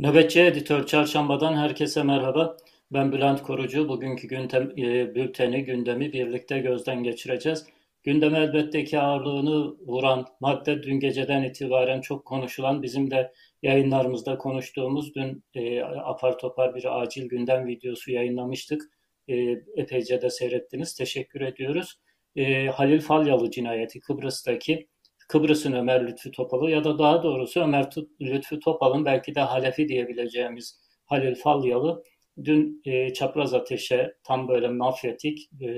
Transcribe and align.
Nöbetçi 0.00 0.40
Editör 0.40 0.86
Çarşamba'dan 0.86 1.56
herkese 1.56 2.02
merhaba. 2.02 2.56
Ben 2.92 3.12
Bülent 3.12 3.42
Korucu. 3.42 3.88
Bugünkü 3.88 4.28
gündem, 4.28 4.70
e, 4.78 5.14
bülteni, 5.14 5.64
gündemi 5.64 6.12
birlikte 6.12 6.58
gözden 6.58 7.02
geçireceğiz. 7.02 7.66
Gündeme 8.02 8.38
elbette 8.38 8.84
ki 8.84 8.98
ağırlığını 8.98 9.76
vuran 9.86 10.26
madde 10.40 10.82
dün 10.82 11.00
geceden 11.00 11.42
itibaren 11.42 12.00
çok 12.00 12.24
konuşulan, 12.24 12.82
bizim 12.82 13.10
de 13.10 13.32
yayınlarımızda 13.62 14.38
konuştuğumuz 14.38 15.14
dün 15.14 15.44
e, 15.54 15.82
apar 15.82 16.38
topar 16.38 16.74
bir 16.74 17.00
acil 17.00 17.28
gündem 17.28 17.66
videosu 17.66 18.12
yayınlamıştık. 18.12 18.82
E, 19.28 19.34
epeyce 19.76 20.22
de 20.22 20.30
seyrettiniz. 20.30 20.94
Teşekkür 20.94 21.40
ediyoruz. 21.40 21.98
E, 22.36 22.66
Halil 22.66 23.00
Falyalı 23.00 23.50
cinayeti 23.50 24.00
Kıbrıs'taki 24.00 24.88
Kıbrıs'ın 25.30 25.72
Ömer 25.72 26.06
Lütfü 26.06 26.30
Topal'ı 26.30 26.70
ya 26.70 26.84
da 26.84 26.98
daha 26.98 27.22
doğrusu 27.22 27.60
Ömer 27.60 27.90
Lütfü 28.20 28.60
Topal'ın 28.60 29.04
belki 29.04 29.34
de 29.34 29.40
halefi 29.40 29.88
diyebileceğimiz 29.88 30.80
Halil 31.04 31.34
Falyalı 31.34 32.02
dün 32.44 32.82
e, 32.84 33.12
çapraz 33.12 33.54
ateşe 33.54 34.14
tam 34.24 34.48
böyle 34.48 34.68
mafyatik, 34.68 35.50
e, 35.62 35.68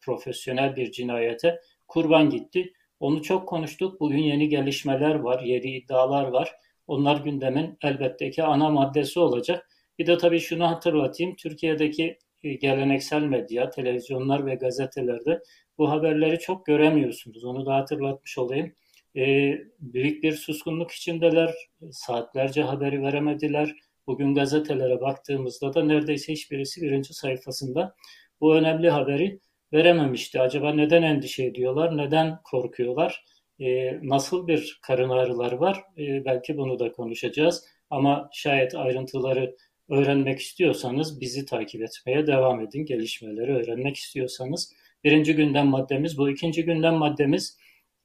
profesyonel 0.00 0.76
bir 0.76 0.92
cinayete 0.92 1.60
kurban 1.88 2.30
gitti. 2.30 2.72
Onu 3.00 3.22
çok 3.22 3.48
konuştuk. 3.48 4.00
Bugün 4.00 4.18
yeni 4.18 4.48
gelişmeler 4.48 5.14
var, 5.14 5.42
yeni 5.42 5.70
iddialar 5.76 6.24
var. 6.24 6.52
Onlar 6.86 7.16
gündemin 7.16 7.78
elbette 7.82 8.30
ki 8.30 8.42
ana 8.42 8.70
maddesi 8.70 9.20
olacak. 9.20 9.68
Bir 9.98 10.06
de 10.06 10.18
tabii 10.18 10.40
şunu 10.40 10.68
hatırlatayım. 10.68 11.36
Türkiye'deki 11.36 12.18
e, 12.42 12.54
geleneksel 12.54 13.22
medya, 13.22 13.70
televizyonlar 13.70 14.46
ve 14.46 14.54
gazetelerde 14.54 15.42
bu 15.78 15.90
haberleri 15.90 16.38
çok 16.38 16.66
göremiyorsunuz. 16.66 17.44
Onu 17.44 17.66
da 17.66 17.74
hatırlatmış 17.74 18.38
olayım 18.38 18.72
e, 19.16 19.54
büyük 19.78 20.22
bir 20.22 20.32
suskunluk 20.32 20.90
içindeler. 20.90 21.54
Saatlerce 21.90 22.62
haberi 22.62 23.02
veremediler. 23.02 23.76
Bugün 24.06 24.34
gazetelere 24.34 25.00
baktığımızda 25.00 25.74
da 25.74 25.84
neredeyse 25.84 26.32
hiçbirisi 26.32 26.82
birinci 26.82 27.14
sayfasında 27.14 27.94
bu 28.40 28.54
önemli 28.54 28.90
haberi 28.90 29.40
verememişti. 29.72 30.40
Acaba 30.40 30.74
neden 30.74 31.02
endişe 31.02 31.44
ediyorlar, 31.44 31.96
neden 31.96 32.38
korkuyorlar, 32.44 33.24
e, 33.60 33.98
nasıl 34.02 34.46
bir 34.46 34.78
karın 34.82 35.10
ağrıları 35.10 35.60
var? 35.60 35.82
E, 35.98 36.24
belki 36.24 36.56
bunu 36.56 36.78
da 36.78 36.92
konuşacağız. 36.92 37.64
Ama 37.90 38.30
şayet 38.32 38.74
ayrıntıları 38.74 39.56
öğrenmek 39.88 40.38
istiyorsanız 40.38 41.20
bizi 41.20 41.46
takip 41.46 41.82
etmeye 41.82 42.26
devam 42.26 42.60
edin. 42.60 42.84
Gelişmeleri 42.84 43.56
öğrenmek 43.56 43.96
istiyorsanız. 43.96 44.72
Birinci 45.04 45.34
gündem 45.36 45.66
maddemiz 45.66 46.18
bu. 46.18 46.30
ikinci 46.30 46.64
gündem 46.64 46.94
maddemiz 46.94 47.58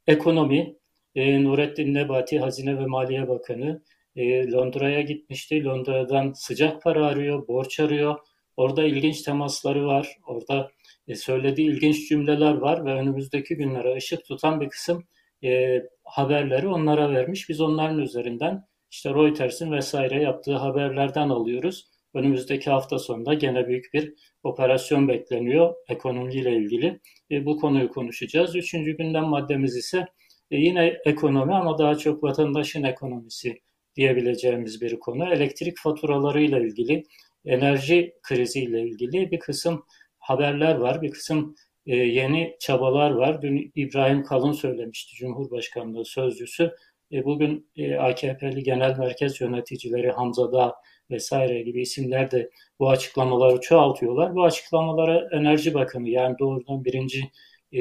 ekonomi. 0.07 0.75
E, 1.15 1.43
Nurettin 1.43 1.93
Nebati 1.93 2.39
Hazine 2.39 2.79
ve 2.79 2.85
Maliye 2.85 3.27
Bakanı 3.27 3.81
e, 4.15 4.51
Londra'ya 4.51 5.01
gitmişti. 5.01 5.63
Londra'dan 5.63 6.33
sıcak 6.33 6.81
para 6.81 7.05
arıyor, 7.05 7.47
borç 7.47 7.79
arıyor. 7.79 8.15
Orada 8.57 8.83
ilginç 8.83 9.21
temasları 9.21 9.85
var. 9.85 10.17
Orada 10.27 10.71
e, 11.07 11.15
söylediği 11.15 11.69
ilginç 11.69 12.09
cümleler 12.09 12.53
var 12.53 12.85
ve 12.85 12.93
önümüzdeki 12.93 13.55
günlere 13.55 13.95
ışık 13.95 14.25
tutan 14.25 14.61
bir 14.61 14.69
kısım 14.69 15.03
e, 15.43 15.81
haberleri 16.03 16.67
onlara 16.67 17.09
vermiş. 17.09 17.49
Biz 17.49 17.61
onların 17.61 17.99
üzerinden 17.99 18.63
işte 18.91 19.09
Reuters'in 19.09 19.71
vesaire 19.71 20.21
yaptığı 20.21 20.55
haberlerden 20.55 21.29
alıyoruz. 21.29 21.85
Önümüzdeki 22.13 22.69
hafta 22.69 22.99
sonunda 22.99 23.33
gene 23.33 23.67
büyük 23.67 23.93
bir 23.93 24.13
operasyon 24.43 25.07
bekleniyor 25.07 25.75
ekonomiyle 25.89 26.55
ilgili. 26.55 26.99
E, 27.31 27.45
bu 27.45 27.57
konuyu 27.57 27.89
konuşacağız. 27.89 28.55
Üçüncü 28.55 28.97
gündem 28.97 29.23
maddemiz 29.23 29.75
ise 29.75 30.07
e 30.51 30.57
yine 30.57 30.97
ekonomi 31.05 31.55
ama 31.55 31.77
daha 31.77 31.95
çok 31.95 32.23
vatandaşın 32.23 32.83
ekonomisi 32.83 33.61
diyebileceğimiz 33.95 34.81
bir 34.81 34.99
konu. 34.99 35.33
Elektrik 35.33 35.77
faturalarıyla 35.77 36.59
ilgili, 36.59 37.03
enerji 37.45 38.13
kriziyle 38.23 38.81
ilgili 38.81 39.31
bir 39.31 39.39
kısım 39.39 39.85
haberler 40.19 40.75
var, 40.75 41.01
bir 41.01 41.11
kısım 41.11 41.55
e, 41.85 41.95
yeni 41.95 42.55
çabalar 42.59 43.11
var. 43.11 43.41
Dün 43.41 43.71
İbrahim 43.75 44.23
Kalın 44.23 44.51
söylemişti, 44.51 45.15
Cumhurbaşkanlığı 45.15 46.05
sözcüsü. 46.05 46.71
E, 47.11 47.25
bugün 47.25 47.69
e, 47.77 47.95
AKP'li 47.95 48.63
genel 48.63 48.97
merkez 48.97 49.41
yöneticileri 49.41 50.11
Hamza 50.11 50.53
Dağ 50.53 50.75
vesaire 51.11 51.61
gibi 51.61 51.81
isimler 51.81 52.31
de 52.31 52.49
bu 52.79 52.89
açıklamaları 52.89 53.61
çoğaltıyorlar. 53.61 54.35
Bu 54.35 54.43
açıklamalara 54.43 55.29
Enerji 55.31 55.73
Bakanı 55.73 56.09
yani 56.09 56.35
doğrudan 56.39 56.85
birinci 56.85 57.21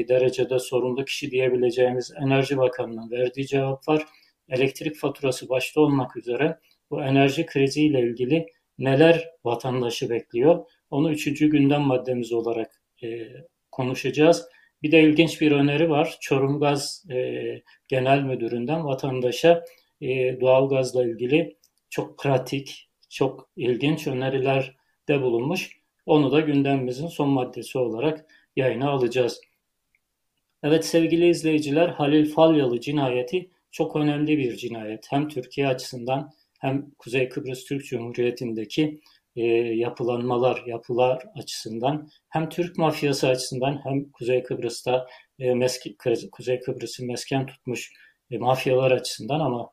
derecede 0.07 0.59
sorumlu 0.59 1.05
kişi 1.05 1.31
diyebileceğimiz 1.31 2.13
Enerji 2.21 2.57
Bakanı'nın 2.57 3.11
verdiği 3.11 3.47
cevap 3.47 3.87
var. 3.87 4.05
Elektrik 4.49 4.95
faturası 4.95 5.49
başta 5.49 5.81
olmak 5.81 6.17
üzere 6.17 6.59
bu 6.91 7.03
enerji 7.03 7.45
kriziyle 7.45 8.01
ilgili 8.01 8.45
neler 8.79 9.29
vatandaşı 9.43 10.09
bekliyor? 10.09 10.65
Onu 10.89 11.11
üçüncü 11.11 11.49
gündem 11.49 11.81
maddemiz 11.81 12.33
olarak 12.33 12.81
e, 13.03 13.07
konuşacağız. 13.71 14.45
Bir 14.83 14.91
de 14.91 15.01
ilginç 15.03 15.41
bir 15.41 15.51
öneri 15.51 15.89
var. 15.89 16.17
Çorum 16.21 16.59
Gaz 16.59 17.05
e, 17.11 17.43
Genel 17.87 18.21
Müdürü'nden 18.21 18.85
vatandaşa 18.85 19.63
e, 20.01 20.39
doğalgazla 20.41 21.05
ilgili 21.05 21.57
çok 21.89 22.19
pratik, 22.19 22.89
çok 23.09 23.49
ilginç 23.55 24.07
öneriler 24.07 24.75
de 25.07 25.21
bulunmuş. 25.21 25.79
Onu 26.05 26.31
da 26.31 26.39
gündemimizin 26.39 27.07
son 27.07 27.29
maddesi 27.29 27.77
olarak 27.77 28.25
yayına 28.55 28.89
alacağız. 28.89 29.41
Evet 30.65 30.85
sevgili 30.85 31.29
izleyiciler 31.29 31.89
Halil 31.89 32.31
Falyalı 32.31 32.79
cinayeti 32.79 33.49
çok 33.71 33.95
önemli 33.95 34.37
bir 34.37 34.57
cinayet. 34.57 35.05
Hem 35.09 35.27
Türkiye 35.27 35.67
açısından 35.67 36.31
hem 36.59 36.91
Kuzey 36.97 37.29
Kıbrıs 37.29 37.65
Türk 37.65 37.85
Cumhuriyeti'ndeki 37.85 39.01
e, 39.35 39.43
yapılanmalar, 39.55 40.63
yapılar 40.65 41.23
açısından 41.35 42.09
hem 42.29 42.49
Türk 42.49 42.77
mafyası 42.77 43.27
açısından 43.27 43.81
hem 43.83 44.11
Kuzey 44.11 44.43
Kıbrıs'ta 44.43 45.07
e, 45.39 45.53
meski, 45.53 45.97
Kuzey 46.31 46.59
Kıbrıs'ı 46.59 47.05
mesken 47.05 47.45
tutmuş 47.45 47.93
e, 48.31 48.37
mafyalar 48.37 48.91
açısından 48.91 49.39
ama 49.39 49.69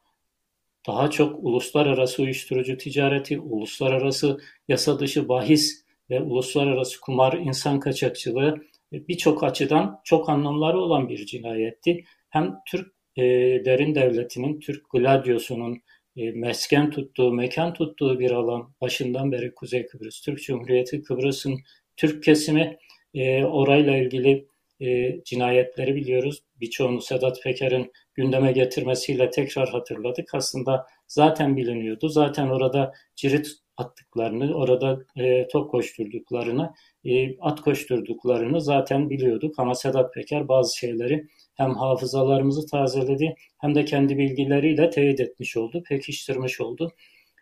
daha 0.86 1.10
çok 1.10 1.44
uluslararası 1.44 2.22
uyuşturucu 2.22 2.76
ticareti, 2.76 3.40
uluslararası 3.40 4.38
yasa 4.68 4.98
dışı 4.98 5.28
bahis 5.28 5.84
ve 6.10 6.20
uluslararası 6.20 7.00
kumar, 7.00 7.32
insan 7.32 7.80
kaçakçılığı 7.80 8.71
birçok 8.92 9.44
açıdan 9.44 10.00
çok 10.04 10.28
anlamları 10.28 10.78
olan 10.78 11.08
bir 11.08 11.26
cinayetti. 11.26 12.04
Hem 12.28 12.54
Türk 12.70 12.92
e, 13.16 13.22
derin 13.64 13.94
devletinin, 13.94 14.60
Türk 14.60 14.90
Gladyosu'nun 14.90 15.82
e, 16.16 16.30
mesken 16.30 16.90
tuttuğu, 16.90 17.32
mekan 17.32 17.74
tuttuğu 17.74 18.18
bir 18.18 18.30
alan 18.30 18.74
başından 18.80 19.32
beri 19.32 19.54
Kuzey 19.54 19.86
Kıbrıs, 19.86 20.20
Türk 20.20 20.42
Cumhuriyeti 20.42 21.02
Kıbrıs'ın 21.02 21.58
Türk 21.96 22.24
kesimi 22.24 22.78
e, 23.14 23.44
orayla 23.44 23.96
ilgili 23.96 24.46
e, 24.80 25.20
cinayetleri 25.24 25.94
biliyoruz. 25.94 26.42
Birçoğunu 26.60 27.00
Sedat 27.00 27.42
Peker'in 27.42 27.92
gündeme 28.14 28.52
getirmesiyle 28.52 29.30
tekrar 29.30 29.68
hatırladık. 29.68 30.34
Aslında 30.34 30.86
zaten 31.08 31.56
biliniyordu. 31.56 32.08
Zaten 32.08 32.48
orada 32.48 32.92
cirit 33.16 33.48
attıklarını, 33.76 34.54
orada 34.54 35.04
e, 35.16 35.48
top 35.48 35.70
koşturduklarını, 35.70 36.72
e, 37.04 37.38
at 37.38 37.60
koşturduklarını 37.60 38.60
zaten 38.60 39.10
biliyorduk. 39.10 39.58
Ama 39.58 39.74
Sedat 39.74 40.14
Peker 40.14 40.48
bazı 40.48 40.78
şeyleri 40.78 41.26
hem 41.54 41.74
hafızalarımızı 41.74 42.66
tazeledi 42.66 43.34
hem 43.60 43.74
de 43.74 43.84
kendi 43.84 44.18
bilgileriyle 44.18 44.90
teyit 44.90 45.20
etmiş 45.20 45.56
oldu, 45.56 45.82
pekiştirmiş 45.88 46.60
oldu. 46.60 46.92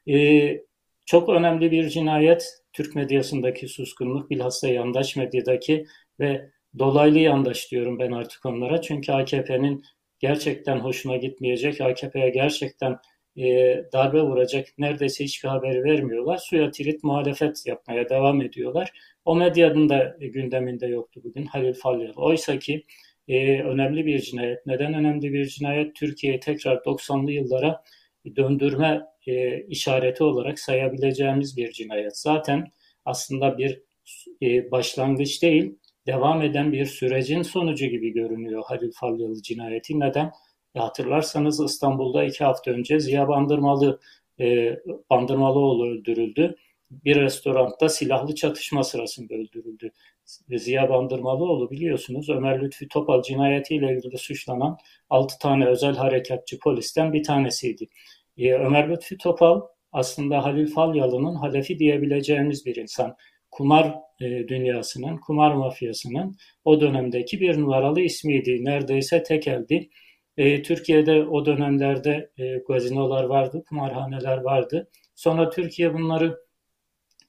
E, 0.08 0.60
çok 1.06 1.28
önemli 1.28 1.70
bir 1.70 1.88
cinayet 1.88 2.60
Türk 2.72 2.94
medyasındaki 2.94 3.68
suskunluk, 3.68 4.30
bilhassa 4.30 4.68
yandaş 4.68 5.16
medyadaki 5.16 5.86
ve 6.20 6.50
dolaylı 6.78 7.18
yandaş 7.18 7.70
diyorum 7.70 7.98
ben 7.98 8.12
artık 8.12 8.46
onlara. 8.46 8.80
Çünkü 8.80 9.12
AKP'nin 9.12 9.84
gerçekten 10.18 10.78
hoşuna 10.78 11.16
gitmeyecek, 11.16 11.80
AKP'ye 11.80 12.30
gerçekten 12.30 12.98
e, 13.36 13.44
darbe 13.92 14.22
vuracak 14.22 14.66
neredeyse 14.78 15.24
hiçbir 15.24 15.48
haberi 15.48 15.84
vermiyorlar. 15.84 16.38
Suya 16.38 16.70
tirit 16.70 17.04
muhalefet 17.04 17.66
yapmaya 17.66 18.08
devam 18.08 18.42
ediyorlar. 18.42 18.92
O 19.24 19.34
medyanın 19.36 19.88
da 19.88 20.16
gündeminde 20.20 20.86
yoktu 20.86 21.20
bugün 21.24 21.46
Halil 21.46 21.74
Falyalı. 21.74 22.12
Oysa 22.16 22.58
ki 22.58 22.86
e, 23.28 23.62
önemli 23.62 24.06
bir 24.06 24.18
cinayet. 24.18 24.66
Neden 24.66 24.94
önemli 24.94 25.32
bir 25.32 25.46
cinayet? 25.46 25.94
Türkiye'yi 25.96 26.40
tekrar 26.40 26.76
90'lı 26.76 27.32
yıllara 27.32 27.82
döndürme 28.36 29.02
e, 29.26 29.64
işareti 29.66 30.24
olarak 30.24 30.58
sayabileceğimiz 30.58 31.56
bir 31.56 31.72
cinayet. 31.72 32.18
Zaten 32.18 32.64
aslında 33.04 33.58
bir 33.58 33.82
e, 34.42 34.70
başlangıç 34.70 35.42
değil, 35.42 35.78
devam 36.06 36.42
eden 36.42 36.72
bir 36.72 36.86
sürecin 36.86 37.42
sonucu 37.42 37.86
gibi 37.86 38.12
görünüyor 38.12 38.62
Halil 38.66 38.92
Falyalı 38.92 39.42
cinayeti. 39.42 40.00
Neden? 40.00 40.32
E 40.74 40.78
hatırlarsanız 40.80 41.64
İstanbul'da 41.64 42.24
iki 42.24 42.44
hafta 42.44 42.70
önce 42.70 43.00
Ziya 43.00 43.28
Bandırmalı 43.28 44.00
e, 44.40 44.76
Bandırmalıoğlu 45.10 45.86
öldürüldü. 45.86 46.56
Bir 46.90 47.16
restoranda 47.16 47.88
silahlı 47.88 48.34
çatışma 48.34 48.84
sırasında 48.84 49.34
öldürüldü. 49.34 49.90
Ziya 50.50 50.88
Bandırmalıoğlu 50.88 51.70
biliyorsunuz 51.70 52.28
Ömer 52.30 52.62
Lütfi 52.62 52.88
Topal 52.88 53.22
cinayetiyle 53.22 53.96
ilgili 53.96 54.18
suçlanan 54.18 54.78
6 55.10 55.38
tane 55.38 55.66
özel 55.66 55.96
harekatçı 55.96 56.58
polisten 56.58 57.12
bir 57.12 57.22
tanesiydi. 57.22 57.88
E, 58.38 58.52
Ömer 58.52 58.90
Lütfi 58.90 59.18
Topal 59.18 59.60
aslında 59.92 60.44
Halil 60.44 60.66
Falyalı'nın 60.66 61.34
halefi 61.34 61.78
diyebileceğimiz 61.78 62.66
bir 62.66 62.76
insan. 62.76 63.16
Kumar 63.50 63.94
e, 64.20 64.48
dünyasının, 64.48 65.16
kumar 65.16 65.54
mafyasının 65.54 66.36
o 66.64 66.80
dönemdeki 66.80 67.40
bir 67.40 67.60
numaralı 67.60 68.00
ismiydi. 68.00 68.64
Neredeyse 68.64 69.22
tekeldi. 69.22 69.88
E, 70.36 70.62
Türkiye'de 70.62 71.24
o 71.24 71.46
dönemlerde 71.46 72.30
e, 72.38 72.56
gazinolar 72.68 73.24
vardı, 73.24 73.64
kumarhaneler 73.68 74.36
vardı. 74.38 74.88
Sonra 75.14 75.50
Türkiye 75.50 75.94
bunları 75.94 76.38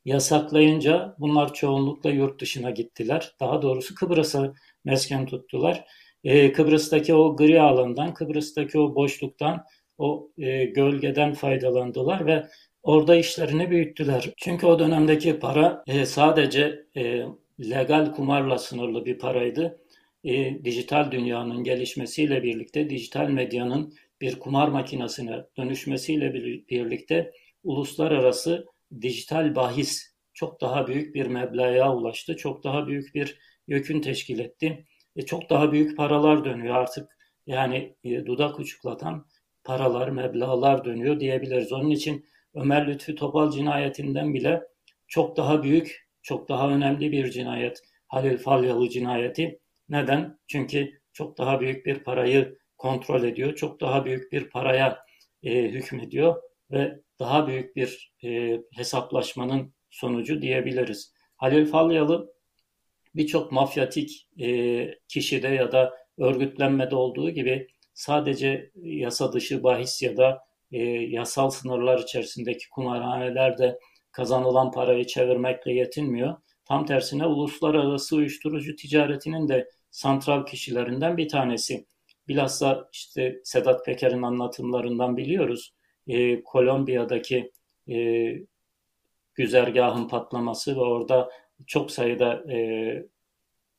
yasaklayınca 0.05 1.15
bunlar 1.19 1.53
çoğunlukla 1.53 2.09
yurt 2.09 2.41
dışına 2.41 2.71
gittiler. 2.71 3.35
Daha 3.39 3.61
doğrusu 3.61 3.95
Kıbrıs'a 3.95 4.53
mesken 4.85 5.25
tuttular. 5.25 5.85
E, 6.23 6.51
Kıbrıs'taki 6.51 7.13
o 7.13 7.35
gri 7.35 7.61
alandan, 7.61 8.13
Kıbrıs'taki 8.13 8.79
o 8.79 8.95
boşluktan, 8.95 9.65
o 9.97 10.29
e, 10.37 10.65
gölgeden 10.65 11.33
faydalandılar 11.33 12.25
ve 12.25 12.47
orada 12.83 13.15
işlerini 13.15 13.69
büyüttüler. 13.69 14.29
Çünkü 14.37 14.65
o 14.65 14.79
dönemdeki 14.79 15.39
para 15.39 15.83
e, 15.87 16.05
sadece 16.05 16.85
e, 16.97 17.23
legal 17.59 18.13
kumarla 18.13 18.57
sınırlı 18.57 19.05
bir 19.05 19.19
paraydı. 19.19 19.79
E, 20.23 20.65
dijital 20.65 21.11
dünyanın 21.11 21.63
gelişmesiyle 21.63 22.43
birlikte, 22.43 22.89
dijital 22.89 23.29
medyanın 23.29 23.93
bir 24.21 24.39
kumar 24.39 24.67
makinesine 24.67 25.45
dönüşmesiyle 25.57 26.33
birlikte 26.69 27.31
uluslararası 27.63 28.65
dijital 29.01 29.55
bahis 29.55 30.11
çok 30.33 30.61
daha 30.61 30.87
büyük 30.87 31.15
bir 31.15 31.27
meblağa 31.27 31.95
ulaştı. 31.95 32.37
Çok 32.37 32.63
daha 32.63 32.87
büyük 32.87 33.15
bir 33.15 33.39
yükün 33.67 34.01
teşkil 34.01 34.39
etti. 34.39 34.85
E, 35.15 35.21
çok 35.21 35.49
daha 35.49 35.71
büyük 35.71 35.97
paralar 35.97 36.45
dönüyor 36.45 36.75
artık. 36.75 37.17
Yani 37.47 37.95
e, 38.03 38.25
dudak 38.25 38.59
uçuklatan 38.59 39.25
paralar, 39.63 40.09
meblağlar 40.09 40.85
dönüyor 40.85 41.19
diyebiliriz. 41.19 41.71
Onun 41.73 41.89
için 41.89 42.25
Ömer 42.53 42.87
Lütfü 42.87 43.15
Topal 43.15 43.51
cinayetinden 43.51 44.33
bile 44.33 44.61
çok 45.07 45.37
daha 45.37 45.63
büyük, 45.63 46.07
çok 46.21 46.49
daha 46.49 46.69
önemli 46.69 47.11
bir 47.11 47.31
cinayet. 47.31 47.81
Halil 48.07 48.37
Falyalı 48.37 48.89
cinayeti. 48.89 49.59
Neden? 49.89 50.39
Çünkü 50.47 51.01
çok 51.13 51.37
daha 51.37 51.59
büyük 51.59 51.85
bir 51.85 51.99
parayı 52.03 52.57
kontrol 52.77 53.23
ediyor. 53.23 53.55
Çok 53.55 53.81
daha 53.81 54.05
büyük 54.05 54.31
bir 54.31 54.49
paraya 54.49 55.05
e, 55.43 55.63
hükmediyor 55.63 56.41
ve 56.71 56.99
daha 57.21 57.47
büyük 57.47 57.75
bir 57.75 58.13
e, 58.23 58.59
hesaplaşmanın 58.75 59.73
sonucu 59.89 60.41
diyebiliriz. 60.41 61.13
Halil 61.35 61.65
Falyalı 61.65 62.33
birçok 63.15 63.51
mafyatik 63.51 64.27
e, 64.39 64.87
kişide 65.07 65.47
ya 65.47 65.71
da 65.71 65.93
örgütlenmede 66.17 66.95
olduğu 66.95 67.29
gibi 67.29 67.67
sadece 67.93 68.71
yasa 68.75 69.33
dışı 69.33 69.63
bahis 69.63 70.01
ya 70.01 70.17
da 70.17 70.39
e, 70.71 70.83
yasal 70.87 71.49
sınırlar 71.49 71.99
içerisindeki 71.99 72.69
kumarhanelerde 72.69 73.79
kazanılan 74.11 74.71
parayı 74.71 75.07
çevirmekle 75.07 75.73
yetinmiyor. 75.73 76.35
Tam 76.65 76.85
tersine 76.85 77.25
uluslararası 77.25 78.15
uyuşturucu 78.15 78.75
ticaretinin 78.75 79.47
de 79.47 79.69
santral 79.91 80.45
kişilerinden 80.45 81.17
bir 81.17 81.29
tanesi. 81.29 81.85
Bilhassa 82.27 82.89
işte 82.93 83.41
Sedat 83.43 83.85
Peker'in 83.85 84.21
anlatımlarından 84.21 85.17
biliyoruz. 85.17 85.73
E, 86.07 86.43
Kolombiya'daki 86.43 87.51
e, 87.89 88.35
güzergahın 89.35 90.07
patlaması 90.07 90.75
ve 90.75 90.79
orada 90.79 91.29
çok 91.67 91.91
sayıda 91.91 92.51
e, 92.53 92.57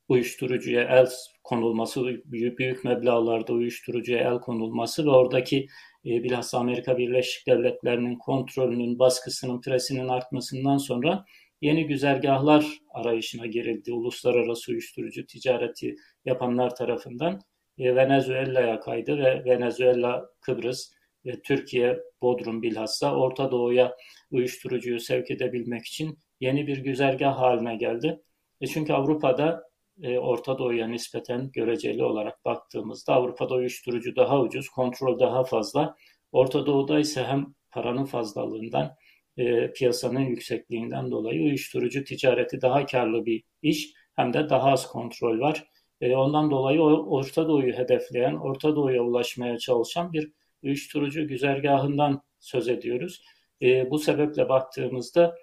uyuşturucuya 0.09 0.83
el 0.83 1.09
konulması, 1.45 2.05
büyük, 2.25 2.59
büyük 2.59 2.85
meblağlarda 2.85 3.53
uyuşturucuya 3.53 4.19
el 4.19 4.39
konulması 4.39 5.07
ve 5.07 5.11
oradaki 5.11 5.67
e, 6.07 6.23
bilhassa 6.23 6.59
Amerika 6.59 6.99
Birleşik 6.99 7.47
Devletleri'nin 7.47 8.17
kontrolünün, 8.19 8.99
baskısının, 8.99 9.61
presinin 9.61 10.09
artmasından 10.09 10.77
sonra 10.77 11.25
yeni 11.61 11.87
güzergahlar 11.87 12.67
arayışına 12.91 13.47
girildi. 13.47 13.93
Uluslararası 13.93 14.73
uyuşturucu 14.73 15.27
ticareti 15.27 15.97
yapanlar 16.25 16.75
tarafından 16.75 17.41
e, 17.79 17.97
Venezuela'ya 17.97 18.81
kaydı 18.81 19.19
ve 19.19 19.45
Venezuela, 19.45 20.27
Kıbrıs 20.41 20.93
ve 21.27 21.43
Türkiye, 21.43 21.99
Bodrum 22.23 22.63
bilhassa 22.63 23.17
Orta 23.17 23.51
Doğu'ya 23.51 23.97
uyuşturucuyu 24.31 25.01
sevk 25.01 25.31
edebilmek 25.31 25.87
için 25.87 26.19
yeni 26.41 26.67
bir 26.67 26.79
güzergah 26.79 27.39
haline 27.39 27.77
geldi. 27.77 28.23
E 28.61 28.67
çünkü 28.67 28.93
Avrupa'da 28.93 29.63
e, 30.03 30.19
Orta 30.19 30.59
Doğu'ya 30.59 30.89
nispeten 30.89 31.51
göreceli 31.53 32.05
olarak 32.05 32.45
baktığımızda 32.45 33.15
Avrupa'da 33.15 33.55
uyuşturucu 33.55 34.17
daha 34.17 34.41
ucuz, 34.41 34.69
kontrol 34.69 35.19
daha 35.19 35.45
fazla. 35.45 35.97
Orta 36.33 36.67
Doğu'da 36.67 36.99
ise 36.99 37.25
hem 37.25 37.47
paranın 37.71 38.05
fazlalığından, 38.05 38.97
e, 39.37 39.73
piyasanın 39.73 40.21
yüksekliğinden 40.21 41.11
dolayı 41.11 41.43
uyuşturucu 41.43 42.05
ticareti 42.05 42.63
daha 42.63 42.87
karlı 42.87 43.27
bir 43.27 43.43
iş 43.63 43.93
hem 44.17 44.33
de 44.33 44.51
daha 44.51 44.71
az 44.71 44.89
kontrol 44.89 45.41
var. 45.41 45.65
E, 46.01 46.17
ondan 46.17 46.51
dolayı 46.51 46.81
Orta 46.81 47.49
Doğu'yu 47.49 47.73
hedefleyen, 47.73 48.35
Orta 48.35 48.77
Doğu'ya 48.77 49.03
ulaşmaya 49.03 49.59
çalışan 49.59 50.13
bir 50.13 50.33
uyuşturucu 50.63 51.29
güzergahından 51.29 52.23
söz 52.41 52.69
ediyoruz. 52.69 53.23
E, 53.63 53.91
bu 53.91 53.99
sebeple 53.99 54.49
baktığımızda 54.49 55.35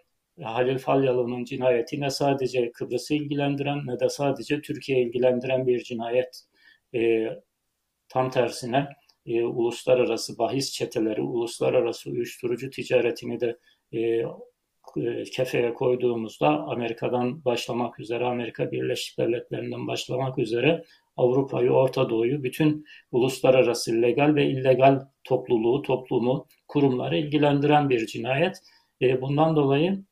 Halil 0.42 0.77
Falyalı'nın 0.77 1.44
cinayeti 1.44 2.01
ne 2.01 2.10
sadece 2.10 2.71
Kıbrıs'ı 2.71 3.13
ilgilendiren 3.13 3.88
ne 3.88 4.00
de 4.00 4.10
sadece 4.10 4.62
Türkiye 4.62 5.01
ilgilendiren 5.01 5.68
bir 5.68 5.83
cinayet. 5.83 6.44
E, 6.95 7.27
tam 8.10 8.30
tersine 8.30 8.88
e, 9.25 9.44
uluslararası 9.44 10.38
bahis 10.38 10.71
çeteleri, 10.71 11.22
uluslararası 11.22 12.10
uyuşturucu 12.10 12.69
ticaretini 12.69 13.39
de 13.39 13.57
e, 13.94 14.00
e, 14.98 15.24
kefeye 15.24 15.74
koyduğumuzda 15.74 16.48
Amerika'dan 16.48 17.45
başlamak 17.45 18.00
üzere, 18.00 18.25
Amerika 18.25 18.72
Birleşik 18.72 19.19
Devletleri'nden 19.19 19.88
başlamak 19.88 20.38
üzere 20.38 20.83
Avrupa'yı, 21.19 21.71
Orta 21.71 22.10
Doğu'yu, 22.10 22.44
bütün 22.44 22.86
uluslararası 23.12 24.01
legal 24.01 24.36
ve 24.36 24.45
illegal 24.45 25.00
topluluğu, 25.24 25.81
toplumu, 25.81 26.48
kurumları 26.68 27.18
ilgilendiren 27.18 27.89
bir 27.89 28.07
cinayet. 28.07 28.57
E, 29.01 29.21
bundan 29.21 29.56
dolayı 29.56 30.04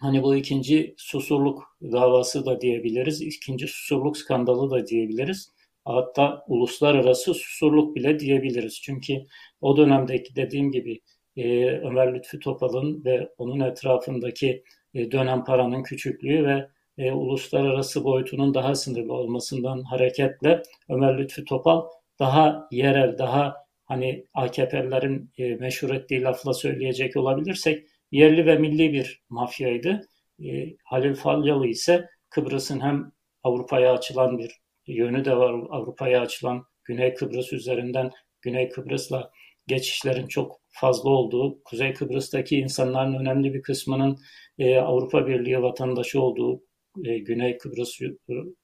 Hani 0.00 0.22
bu 0.22 0.36
ikinci 0.36 0.94
susurluk 0.98 1.76
davası 1.82 2.46
da 2.46 2.60
diyebiliriz, 2.60 3.22
ikinci 3.22 3.66
susurluk 3.68 4.16
skandalı 4.16 4.70
da 4.70 4.86
diyebiliriz. 4.86 5.52
Hatta 5.84 6.44
uluslararası 6.48 7.34
susurluk 7.34 7.96
bile 7.96 8.20
diyebiliriz. 8.20 8.80
Çünkü 8.82 9.14
o 9.60 9.76
dönemdeki 9.76 10.36
dediğim 10.36 10.72
gibi 10.72 11.00
e, 11.36 11.66
Ömer 11.66 12.14
Lütfü 12.14 12.38
Topal'ın 12.40 13.04
ve 13.04 13.28
onun 13.38 13.60
etrafındaki 13.60 14.64
e, 14.94 15.10
dönem 15.10 15.44
paranın 15.44 15.82
küçüklüğü 15.82 16.46
ve 16.46 16.68
e, 16.98 17.12
uluslararası 17.12 18.04
boyutunun 18.04 18.54
daha 18.54 18.74
sınırlı 18.74 19.12
olmasından 19.12 19.82
hareketle 19.82 20.62
Ömer 20.88 21.18
Lütfü 21.18 21.44
Topal 21.44 21.82
daha 22.18 22.68
yerel, 22.70 23.18
daha 23.18 23.54
hani 23.84 24.24
AKP'lerin 24.34 25.30
e, 25.38 25.54
meşhur 25.54 25.90
ettiği 25.90 26.22
lafla 26.22 26.54
söyleyecek 26.54 27.16
olabilirsek 27.16 27.86
yerli 28.12 28.46
ve 28.46 28.56
milli 28.58 28.92
bir 28.92 29.22
mafyaydı. 29.28 30.08
E, 30.44 30.76
Halil 30.84 31.14
Falyalı 31.14 31.66
ise 31.66 32.08
Kıbrıs'ın 32.30 32.80
hem 32.80 33.12
Avrupa'ya 33.42 33.92
açılan 33.92 34.38
bir 34.38 34.60
yönü 34.86 35.24
de 35.24 35.36
var. 35.36 35.54
Avrupa'ya 35.70 36.20
açılan 36.20 36.64
Güney 36.84 37.14
Kıbrıs 37.14 37.52
üzerinden 37.52 38.10
Güney 38.42 38.68
Kıbrıs'la 38.68 39.30
geçişlerin 39.66 40.26
çok 40.26 40.60
fazla 40.68 41.10
olduğu, 41.10 41.62
Kuzey 41.64 41.94
Kıbrıs'taki 41.94 42.56
insanların 42.56 43.14
önemli 43.14 43.54
bir 43.54 43.62
kısmının 43.62 44.18
e, 44.58 44.78
Avrupa 44.78 45.26
Birliği 45.26 45.62
vatandaşı 45.62 46.20
olduğu, 46.20 46.62
e, 47.04 47.18
Güney 47.18 47.58
Kıbrıs 47.58 47.98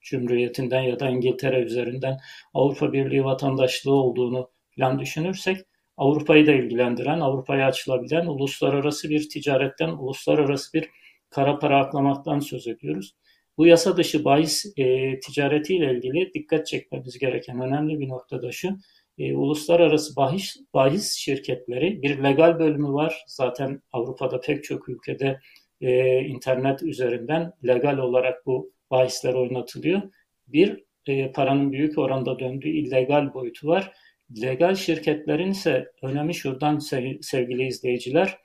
Cumhuriyeti'nden 0.01 0.83
ya 0.83 1.01
da 1.01 1.09
İngiltere 1.09 1.61
üzerinden 1.61 2.19
Avrupa 2.55 2.93
Birliği 2.93 3.25
vatandaşlığı 3.25 3.95
olduğunu 3.95 4.51
falan 4.77 4.99
düşünürsek 4.99 5.57
Avrupa'yı 6.01 6.47
da 6.47 6.53
ilgilendiren, 6.53 7.21
Avrupa'ya 7.21 7.67
açılabilen 7.67 8.27
uluslararası 8.27 9.11
bir 9.11 9.29
ticaretten, 9.29 9.89
uluslararası 9.89 10.73
bir 10.73 10.91
kara 11.31 11.59
para 11.59 11.79
aklamaktan 11.79 12.39
söz 12.39 12.67
ediyoruz. 12.67 13.15
Bu 13.59 13.67
yasa 13.67 13.97
dışı 13.97 14.25
bahis 14.25 14.67
e, 14.77 15.19
ticaretiyle 15.21 15.93
ilgili 15.93 16.35
dikkat 16.35 16.67
çekmemiz 16.67 17.19
gereken 17.19 17.61
önemli 17.61 18.01
bir 18.01 18.09
noktada 18.09 18.53
şu. 18.53 18.69
E, 19.19 19.35
uluslararası 19.35 20.17
bahis, 20.17 20.57
bahis 20.75 21.15
şirketleri 21.15 22.03
bir 22.03 22.23
legal 22.25 22.59
bölümü 22.59 22.93
var. 22.93 23.25
Zaten 23.27 23.83
Avrupa'da 23.93 24.41
pek 24.41 24.65
çok 24.65 24.89
ülkede 24.89 25.41
e, 25.81 26.21
internet 26.21 26.83
üzerinden 26.83 27.53
legal 27.67 27.99
olarak 27.99 28.47
bu 28.47 28.73
bahisler 28.91 29.35
oynatılıyor. 29.35 30.03
Bir 30.49 30.85
e, 31.07 31.33
paranın 31.33 31.73
büyük 31.73 31.99
oranda 31.99 32.39
döndüğü 32.39 32.69
illegal 32.69 33.35
boyutu 33.35 33.69
var 33.69 33.93
Legal 34.43 34.75
şirketlerin 34.75 35.51
ise 35.51 35.93
önemi 36.03 36.35
şuradan 36.35 36.79
sevgili 37.21 37.67
izleyiciler, 37.67 38.39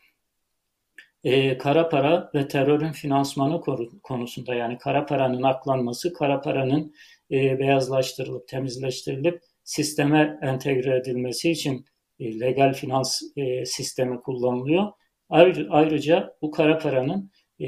e, 1.24 1.58
kara 1.58 1.90
para 1.90 2.32
ve 2.36 2.48
terörün 2.48 2.92
finansmanı 2.92 3.62
konusunda 4.04 4.56
yani 4.56 4.78
kara 4.78 5.06
paranın 5.06 5.44
aklanması, 5.44 6.14
kara 6.14 6.42
paranın 6.42 6.94
e, 7.32 7.60
beyazlaştırılıp 7.60 8.48
temizleştirilip 8.48 9.42
sisteme 9.64 10.40
entegre 10.42 10.98
edilmesi 10.98 11.52
için 11.52 11.86
e, 12.20 12.40
legal 12.40 12.74
finans 12.74 13.22
e, 13.38 13.66
sistemi 13.66 14.22
kullanılıyor. 14.22 14.92
Ayrıca 15.30 16.36
bu 16.42 16.52
kara 16.52 16.78
paranın 16.78 17.32
e, 17.60 17.68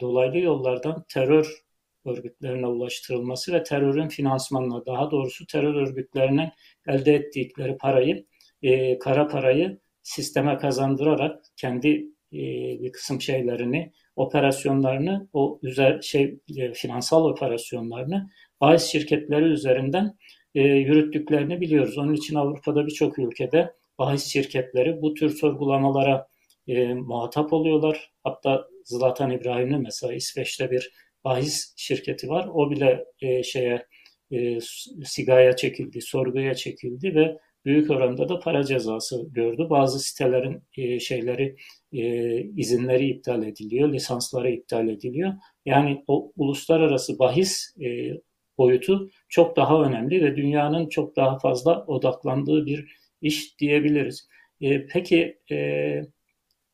dolaylı 0.00 0.38
yollardan 0.38 1.04
terör 1.08 1.64
örgütlerine 2.06 2.66
ulaştırılması 2.66 3.52
ve 3.52 3.62
terörün 3.62 4.08
finansmanına 4.08 4.86
daha 4.86 5.10
doğrusu 5.10 5.46
terör 5.46 5.74
örgütlerinin 5.74 6.48
elde 6.86 7.14
ettikleri 7.14 7.76
parayı 7.76 8.26
e, 8.62 8.98
kara 8.98 9.28
parayı 9.28 9.78
sisteme 10.02 10.58
kazandırarak 10.58 11.44
kendi 11.56 11.88
e, 12.32 12.38
bir 12.82 12.92
kısım 12.92 13.20
şeylerini 13.20 13.92
operasyonlarını 14.16 15.28
o 15.32 15.58
üzer 15.62 16.00
şey 16.00 16.38
e, 16.56 16.72
finansal 16.72 17.24
operasyonlarını 17.24 18.30
bahis 18.60 18.82
şirketleri 18.82 19.44
üzerinden 19.44 20.16
e, 20.54 20.62
yürüttüklerini 20.62 21.60
biliyoruz. 21.60 21.98
Onun 21.98 22.14
için 22.14 22.34
Avrupa'da 22.34 22.86
birçok 22.86 23.18
ülkede 23.18 23.74
bahis 23.98 24.24
şirketleri 24.24 25.02
bu 25.02 25.14
tür 25.14 25.30
sorgulamalara 25.30 26.26
e, 26.68 26.94
muhatap 26.94 27.52
oluyorlar. 27.52 28.12
Hatta 28.24 28.68
Zlatan 28.84 29.30
İbrahim'in 29.30 29.82
mesela 29.82 30.14
İsveç'te 30.14 30.70
bir 30.70 30.92
bahis 31.24 31.74
şirketi 31.76 32.28
var. 32.28 32.48
O 32.54 32.70
bile 32.70 33.04
e, 33.20 33.42
şeye 33.42 33.86
e, 34.30 34.58
sigaya 35.04 35.56
çekildi, 35.56 36.00
sorguya 36.00 36.54
çekildi 36.54 37.14
ve 37.14 37.38
büyük 37.64 37.90
oranda 37.90 38.28
da 38.28 38.38
para 38.38 38.64
cezası 38.64 39.26
gördü. 39.30 39.66
Bazı 39.70 40.00
sitelerin 40.00 40.62
e, 40.76 41.00
şeyleri 41.00 41.56
e, 41.92 42.40
izinleri 42.42 43.08
iptal 43.08 43.42
ediliyor, 43.42 43.92
lisansları 43.92 44.50
iptal 44.50 44.88
ediliyor. 44.88 45.32
Yani 45.66 46.04
o 46.06 46.32
uluslararası 46.36 47.18
bahis 47.18 47.76
e, 47.80 48.10
boyutu 48.58 49.10
çok 49.28 49.56
daha 49.56 49.82
önemli 49.82 50.24
ve 50.24 50.36
dünyanın 50.36 50.88
çok 50.88 51.16
daha 51.16 51.38
fazla 51.38 51.84
odaklandığı 51.86 52.66
bir 52.66 52.96
iş 53.22 53.58
diyebiliriz. 53.60 54.28
E, 54.60 54.86
peki 54.86 55.38
e, 55.50 55.56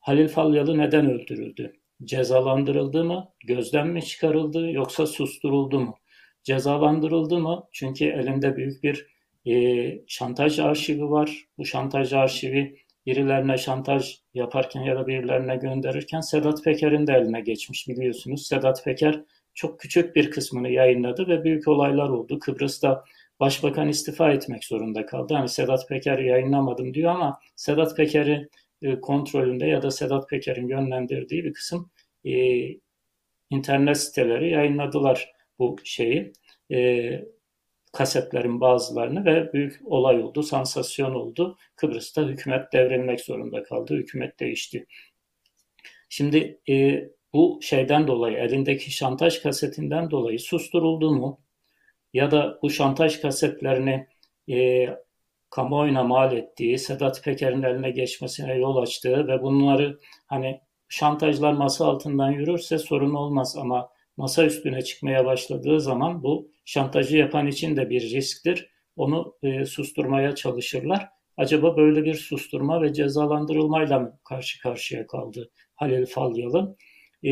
Halil 0.01 0.27
Falyalı 0.27 0.77
neden 0.77 1.11
öldürüldü? 1.11 1.73
Cezalandırıldı 2.03 3.03
mı? 3.03 3.29
Gözden 3.45 3.87
mi 3.87 4.05
çıkarıldı 4.05 4.71
yoksa 4.71 5.07
susturuldu 5.07 5.79
mu? 5.79 5.97
Cezalandırıldı 6.43 7.39
mı? 7.39 7.63
Çünkü 7.71 8.05
elinde 8.05 8.55
büyük 8.57 8.83
bir 8.83 9.07
e, 9.47 10.03
şantaj 10.07 10.59
arşivi 10.59 11.09
var. 11.09 11.45
Bu 11.57 11.65
şantaj 11.65 12.13
arşivi 12.13 12.77
birilerine 13.05 13.57
şantaj 13.57 14.19
yaparken 14.33 14.81
ya 14.81 14.95
da 14.95 15.07
birilerine 15.07 15.55
gönderirken 15.55 16.21
Sedat 16.21 16.63
Peker'in 16.63 17.07
de 17.07 17.13
eline 17.13 17.41
geçmiş 17.41 17.87
biliyorsunuz. 17.87 18.47
Sedat 18.47 18.85
Peker 18.85 19.23
çok 19.53 19.79
küçük 19.79 20.15
bir 20.15 20.31
kısmını 20.31 20.69
yayınladı 20.69 21.27
ve 21.27 21.43
büyük 21.43 21.67
olaylar 21.67 22.09
oldu. 22.09 22.39
Kıbrıs'ta 22.39 23.03
başbakan 23.39 23.87
istifa 23.87 24.31
etmek 24.31 24.63
zorunda 24.65 25.05
kaldı. 25.05 25.33
Hani 25.33 25.49
Sedat 25.49 25.89
Peker 25.89 26.19
yayınlamadım 26.19 26.93
diyor 26.93 27.11
ama 27.11 27.39
Sedat 27.55 27.97
Peker'i 27.97 28.31
e, 28.31 28.49
kontrolünde 29.01 29.65
ya 29.65 29.81
da 29.81 29.91
Sedat 29.91 30.29
Peker'in 30.29 30.67
yönlendirdiği 30.67 31.43
bir 31.43 31.53
kısım 31.53 31.91
e, 32.25 32.65
internet 33.49 33.97
siteleri 33.97 34.49
yayınladılar 34.49 35.31
bu 35.59 35.75
şeyi. 35.83 36.33
E, 36.71 37.21
kasetlerin 37.93 38.61
bazılarını 38.61 39.25
ve 39.25 39.53
büyük 39.53 39.79
olay 39.85 40.23
oldu, 40.23 40.43
sansasyon 40.43 41.15
oldu. 41.15 41.57
Kıbrıs'ta 41.75 42.27
hükümet 42.27 42.73
devrilmek 42.73 43.21
zorunda 43.21 43.63
kaldı, 43.63 43.95
hükümet 43.95 44.39
değişti. 44.39 44.87
Şimdi 46.09 46.59
e, 46.69 47.03
bu 47.33 47.59
şeyden 47.61 48.07
dolayı, 48.07 48.37
elindeki 48.37 48.91
şantaj 48.91 49.41
kasetinden 49.41 50.11
dolayı 50.11 50.39
susturuldu 50.39 51.11
mu? 51.11 51.41
Ya 52.13 52.31
da 52.31 52.59
bu 52.61 52.69
şantaj 52.69 53.21
kasetlerini 53.21 54.07
e, 54.49 54.87
kamuoyuna 55.51 56.03
mal 56.03 56.33
ettiği, 56.33 56.79
Sedat 56.79 57.23
Peker'in 57.23 57.63
eline 57.63 57.91
geçmesine 57.91 58.55
yol 58.55 58.77
açtığı 58.77 59.27
ve 59.27 59.41
bunları 59.41 59.99
hani 60.27 60.61
şantajlar 60.89 61.53
masa 61.53 61.85
altından 61.85 62.31
yürürse 62.31 62.77
sorun 62.77 63.13
olmaz 63.13 63.55
ama 63.57 63.89
masa 64.17 64.45
üstüne 64.45 64.81
çıkmaya 64.81 65.25
başladığı 65.25 65.81
zaman 65.81 66.23
bu 66.23 66.51
şantajı 66.65 67.17
yapan 67.17 67.47
için 67.47 67.75
de 67.77 67.89
bir 67.89 68.01
risktir. 68.01 68.69
Onu 68.95 69.35
e, 69.43 69.65
susturmaya 69.65 70.35
çalışırlar. 70.35 71.09
Acaba 71.37 71.77
böyle 71.77 72.03
bir 72.03 72.15
susturma 72.15 72.81
ve 72.81 72.93
cezalandırılmayla 72.93 73.99
mı 73.99 74.19
karşı 74.23 74.61
karşıya 74.61 75.07
kaldı 75.07 75.51
Halil 75.75 76.05
Falyalı? 76.05 76.77
E, 77.25 77.29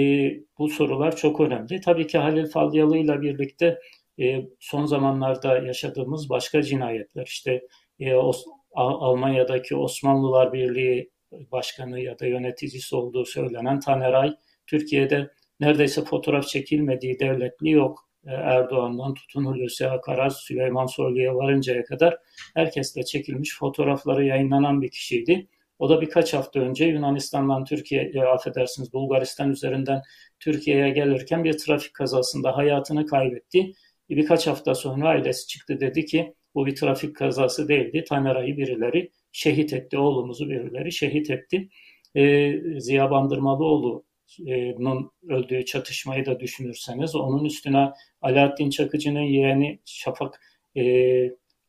bu 0.58 0.70
sorular 0.70 1.16
çok 1.16 1.40
önemli. 1.40 1.82
Tabii 1.82 2.08
ki 2.08 2.18
Halil 2.18 2.46
Falyalı 2.46 2.98
ile 2.98 3.22
birlikte 3.22 3.80
e, 4.20 4.42
son 4.60 4.86
zamanlarda 4.86 5.58
yaşadığımız 5.58 6.30
başka 6.30 6.62
cinayetler, 6.64 7.26
işte 7.26 7.62
e, 8.00 8.16
Os 8.16 8.46
Almanya'daki 8.76 9.76
Osmanlılar 9.76 10.54
Birliği 10.54 11.12
başkanı 11.32 12.00
ya 12.00 12.20
da 12.20 12.26
yöneticisi 12.26 12.96
olduğu 12.96 13.26
söylenen 13.26 13.80
Taneray, 13.80 14.36
Türkiye'de 14.68 15.32
neredeyse 15.60 16.04
fotoğraf 16.04 16.48
çekilmediği 16.48 17.20
devletli 17.20 17.70
yok. 17.70 18.10
E, 18.28 18.32
Erdoğan'dan 18.32 19.14
tutun 19.14 19.46
Hulusi 19.46 19.88
Akar, 19.88 20.30
Süleyman 20.30 20.86
Soylu'ya 20.86 21.36
varıncaya 21.36 21.84
kadar 21.84 22.18
herkesle 22.56 23.04
çekilmiş 23.04 23.58
fotoğrafları 23.60 24.26
yayınlanan 24.26 24.82
bir 24.82 24.92
kişiydi. 24.92 25.48
O 25.80 25.90
da 25.90 26.02
birkaç 26.02 26.34
hafta 26.34 26.60
önce 26.60 26.86
Yunanistan'dan 26.86 27.66
Türkiye, 27.66 28.12
e, 28.16 28.20
affedersiniz 28.20 28.94
Bulgaristan 28.94 29.52
üzerinden 29.52 30.02
Türkiye'ye 30.40 30.90
gelirken 30.90 31.44
bir 31.44 31.58
trafik 31.58 31.94
kazasında 31.94 32.58
hayatını 32.58 33.06
kaybetti. 33.06 33.72
Birkaç 34.10 34.48
hafta 34.48 34.76
sonra 34.76 35.08
ailesi 35.08 35.48
çıktı 35.48 35.80
dedi 35.80 36.06
ki 36.06 36.34
bu 36.56 36.66
bir 36.66 36.76
trafik 36.76 37.16
kazası 37.16 37.68
değildi. 37.68 38.04
Tanera'yı 38.10 38.58
birileri 38.58 39.12
şehit 39.32 39.74
etti. 39.74 39.98
Oğlumuzu 39.98 40.50
birileri 40.50 40.92
şehit 40.92 41.30
etti. 41.30 41.70
E, 42.16 42.54
Ziya 42.80 43.12
Bandırmalıoğlu'nun 43.12 45.12
öldüğü 45.30 45.66
çatışmayı 45.66 46.26
da 46.26 46.40
düşünürseniz 46.40 47.16
onun 47.16 47.46
üstüne 47.46 47.92
Alaaddin 48.22 48.70
Çakıcı'nın 48.70 49.22
yeğeni 49.22 49.80
Şafak 49.86 50.42
e, 50.78 50.84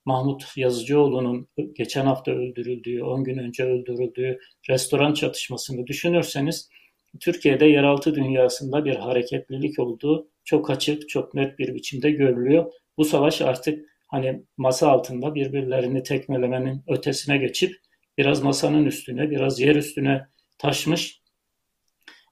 Mahmut 0.04 0.56
Yazıcıoğlu'nun 0.56 1.48
geçen 1.74 2.06
hafta 2.06 2.32
öldürüldüğü, 2.32 3.04
10 3.04 3.24
gün 3.24 3.38
önce 3.38 3.64
öldürüldüğü 3.64 4.38
restoran 4.70 5.14
çatışmasını 5.14 5.86
düşünürseniz 5.86 6.70
Türkiye'de 7.20 7.66
yeraltı 7.66 8.14
dünyasında 8.14 8.84
bir 8.84 8.96
hareketlilik 8.96 9.78
olduğu 9.78 10.28
çok 10.44 10.70
açık, 10.70 11.08
çok 11.08 11.34
net 11.34 11.58
bir 11.58 11.74
biçimde 11.74 12.10
görülüyor. 12.10 12.72
Bu 12.96 13.04
savaş 13.04 13.42
artık 13.42 13.89
hani 14.10 14.42
masa 14.56 14.88
altında 14.88 15.34
birbirlerini 15.34 16.02
tekmelemenin 16.02 16.82
ötesine 16.88 17.38
geçip 17.38 17.76
biraz 18.18 18.42
masanın 18.42 18.84
üstüne, 18.84 19.30
biraz 19.30 19.60
yer 19.60 19.76
üstüne 19.76 20.26
taşmış 20.58 21.20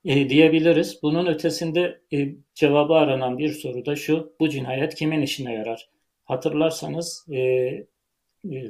e, 0.05 0.29
diyebiliriz. 0.29 1.03
Bunun 1.03 1.27
ötesinde 1.27 2.01
e, 2.13 2.29
cevabı 2.55 2.95
aranan 2.95 3.39
bir 3.39 3.53
soru 3.53 3.87
da 3.87 3.97
şu, 3.97 4.33
bu 4.41 4.49
cinayet 4.49 4.95
kimin 4.95 5.23
işine 5.23 5.55
yarar? 5.55 5.89
Hatırlarsanız 6.25 7.27
e, 7.31 7.39
e, 7.39 7.87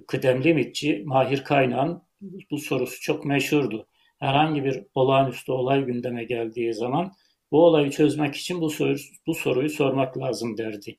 kıdemli 0.07 0.55
mitçi 0.55 1.03
Mahir 1.07 1.45
Kaynağ'ın 1.45 2.03
bu 2.51 2.59
sorusu 2.59 3.01
çok 3.01 3.25
meşhurdu. 3.25 3.87
Herhangi 4.19 4.65
bir 4.65 4.83
olağanüstü 4.95 5.53
olay 5.53 5.85
gündeme 5.85 6.25
geldiği 6.25 6.75
zaman 6.75 7.13
bu 7.51 7.65
olayı 7.65 7.91
çözmek 7.91 8.35
için 8.35 8.61
bu, 8.61 8.71
soru, 8.71 8.97
bu 9.27 9.35
soruyu 9.35 9.71
sormak 9.71 10.19
lazım 10.19 10.59
derdi 10.59 10.99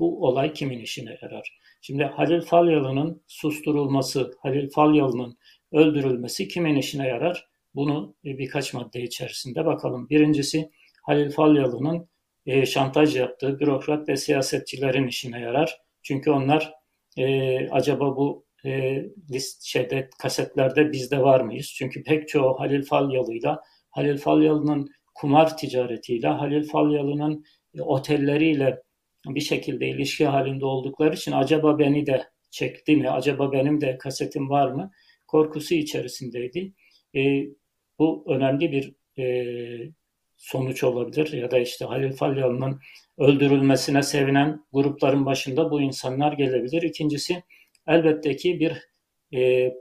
bu 0.00 0.26
olay 0.26 0.52
kimin 0.52 0.78
işine 0.78 1.18
yarar? 1.22 1.58
Şimdi 1.80 2.04
Halil 2.04 2.40
Falyalı'nın 2.40 3.22
susturulması, 3.26 4.34
Halil 4.42 4.70
Falyalı'nın 4.70 5.38
öldürülmesi 5.72 6.48
kimin 6.48 6.76
işine 6.76 7.08
yarar? 7.08 7.48
Bunu 7.74 8.14
birkaç 8.24 8.74
madde 8.74 9.02
içerisinde 9.02 9.66
bakalım. 9.66 10.08
Birincisi 10.08 10.70
Halil 11.02 11.30
Falyalı'nın 11.30 12.08
e, 12.46 12.66
şantaj 12.66 13.16
yaptığı 13.16 13.60
bürokrat 13.60 14.08
ve 14.08 14.16
siyasetçilerin 14.16 15.06
işine 15.06 15.40
yarar. 15.40 15.78
Çünkü 16.02 16.30
onlar 16.30 16.74
e, 17.18 17.68
acaba 17.68 18.16
bu 18.16 18.46
e, 18.64 19.02
list 19.30 19.62
şeyde 19.62 20.10
kasetlerde 20.18 20.92
bizde 20.92 21.22
var 21.22 21.40
mıyız? 21.40 21.66
Çünkü 21.66 22.02
pek 22.02 22.28
çoğu 22.28 22.60
Halil 22.60 22.82
Falyalı'yla, 22.82 23.60
Halil 23.90 24.18
Falyalı'nın 24.18 24.88
kumar 25.14 25.56
ticaretiyle, 25.56 26.28
Halil 26.28 26.68
Falyalı'nın 26.68 27.44
e, 27.74 27.82
otelleriyle 27.82 28.82
bir 29.26 29.40
şekilde 29.40 29.88
ilişki 29.88 30.26
halinde 30.26 30.64
oldukları 30.64 31.14
için 31.14 31.32
acaba 31.32 31.78
beni 31.78 32.06
de 32.06 32.24
çekti 32.50 32.96
mi, 32.96 33.10
acaba 33.10 33.52
benim 33.52 33.80
de 33.80 33.98
kasetim 33.98 34.50
var 34.50 34.70
mı 34.70 34.90
korkusu 35.26 35.74
içerisindeydi. 35.74 36.72
E, 37.16 37.46
bu 37.98 38.24
önemli 38.28 38.72
bir 38.72 38.94
e, 39.22 39.92
sonuç 40.36 40.84
olabilir 40.84 41.32
ya 41.32 41.50
da 41.50 41.58
işte 41.58 41.84
Halil 41.84 42.12
Falyalı'nın 42.12 42.80
öldürülmesine 43.18 44.02
sevinen 44.02 44.64
grupların 44.72 45.26
başında 45.26 45.70
bu 45.70 45.80
insanlar 45.80 46.32
gelebilir. 46.32 46.82
İkincisi 46.82 47.42
elbette 47.86 48.36
ki 48.36 48.60
bir 48.60 48.88
e, 49.38 49.72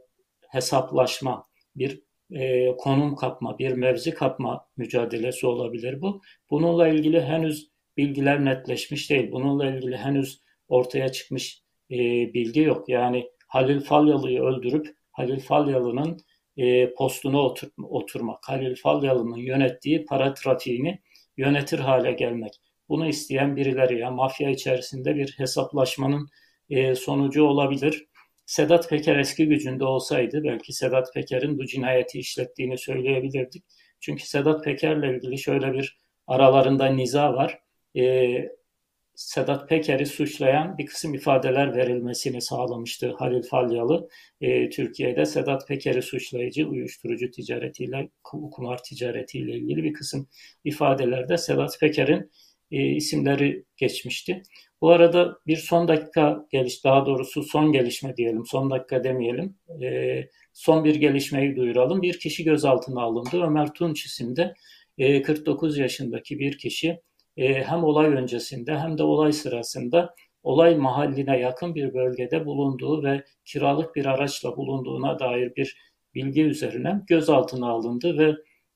hesaplaşma, 0.50 1.48
bir 1.76 2.02
e, 2.32 2.76
konum 2.78 3.16
kapma, 3.16 3.60
bir 3.60 3.72
mevzi 3.72 4.14
kapma 4.14 4.68
mücadelesi 4.78 5.48
olabilir 5.48 6.02
bu. 6.02 6.22
Bununla 6.50 6.88
ilgili 6.88 7.22
henüz 7.22 7.70
bilgiler 8.00 8.46
netleşmiş 8.46 9.10
değil. 9.10 9.32
Bununla 9.32 9.70
ilgili 9.70 9.98
henüz 9.98 10.42
ortaya 10.68 11.12
çıkmış 11.12 11.62
e, 11.92 11.98
bilgi 12.34 12.62
yok. 12.62 12.90
Yani 12.90 13.30
Halil 13.48 13.80
Falyalı'yı 13.80 14.42
öldürüp 14.42 14.88
Halil 15.12 15.40
Falyalı'nın 15.40 16.18
e, 16.58 16.94
postuna 16.94 17.42
otur, 17.42 17.68
oturmak, 17.84 18.50
Halil 18.50 18.76
Falyalı'nın 18.76 19.38
yönettiği 19.38 20.06
para 20.06 20.34
trafiğini 20.34 21.00
yönetir 21.38 21.80
hale 21.80 22.12
gelmek. 22.12 22.54
Bunu 22.90 23.08
isteyen 23.08 23.56
birileri 23.56 24.00
ya 24.00 24.12
mafya 24.12 24.50
içerisinde 24.50 25.16
bir 25.16 25.36
hesaplaşmanın 25.38 26.28
e, 26.70 26.96
sonucu 26.96 27.44
olabilir. 27.44 28.06
Sedat 28.46 28.90
Peker 28.90 29.18
eski 29.18 29.48
gücünde 29.48 29.86
olsaydı 29.86 30.44
belki 30.44 30.74
Sedat 30.74 31.14
Peker'in 31.14 31.58
bu 31.58 31.66
cinayeti 31.66 32.20
işlettiğini 32.20 32.78
söyleyebilirdik. 32.78 33.64
Çünkü 34.00 34.28
Sedat 34.28 34.64
Peker'le 34.64 35.16
ilgili 35.16 35.38
şöyle 35.38 35.74
bir 35.74 35.98
aralarında 36.28 36.86
niza 36.86 37.34
var. 37.34 37.60
E, 37.98 38.60
Sedat 39.16 39.70
Peker'i 39.70 40.06
suçlayan 40.06 40.78
bir 40.78 40.86
kısım 40.86 41.14
ifadeler 41.14 41.76
verilmesini 41.76 42.42
sağlamıştı 42.42 43.14
Halil 43.18 43.44
Falyalı. 43.44 44.10
E, 44.42 44.70
Türkiye'de 44.70 45.26
Sedat 45.26 45.68
Peker'i 45.68 46.02
suçlayıcı 46.02 46.68
uyuşturucu 46.68 47.32
ticaretiyle, 47.32 48.10
kumar 48.24 48.84
ticaretiyle 48.84 49.58
ilgili 49.58 49.84
bir 49.84 49.94
kısım 49.94 50.28
ifadelerde 50.64 51.38
Sedat 51.38 51.80
Peker'in 51.80 52.32
e, 52.72 52.86
isimleri 52.86 53.66
geçmişti. 53.78 54.44
Bu 54.82 54.90
arada 54.90 55.40
bir 55.48 55.58
son 55.58 55.88
dakika 55.88 56.46
geliş, 56.52 56.84
daha 56.84 57.06
doğrusu 57.06 57.44
son 57.44 57.72
gelişme 57.72 58.18
diyelim, 58.18 58.46
son 58.46 58.70
dakika 58.70 59.04
demeyelim. 59.04 59.56
E, 59.84 60.30
son 60.54 60.84
bir 60.84 60.96
gelişmeyi 60.96 61.56
duyuralım. 61.56 62.02
Bir 62.02 62.20
kişi 62.20 62.44
gözaltına 62.44 63.02
alındı. 63.02 63.44
Ömer 63.44 63.74
Tunç 63.74 64.06
isimde 64.06 64.54
e, 64.98 65.22
49 65.22 65.78
yaşındaki 65.78 66.40
bir 66.40 66.58
kişi 66.58 67.00
e, 67.38 67.64
hem 67.64 67.84
olay 67.84 68.08
öncesinde 68.08 68.80
hem 68.80 68.98
de 68.98 69.04
olay 69.04 69.32
sırasında 69.32 70.16
olay 70.44 70.76
mahalline 70.76 71.40
yakın 71.40 71.76
bir 71.76 71.94
bölgede 71.94 72.46
bulunduğu 72.46 73.04
ve 73.04 73.24
kiralık 73.46 73.96
bir 73.96 74.06
araçla 74.06 74.58
bulunduğuna 74.58 75.20
dair 75.20 75.56
bir 75.56 75.78
bilgi 76.16 76.44
üzerine 76.44 77.02
gözaltına 77.08 77.70
alındı 77.70 78.18
ve 78.18 78.36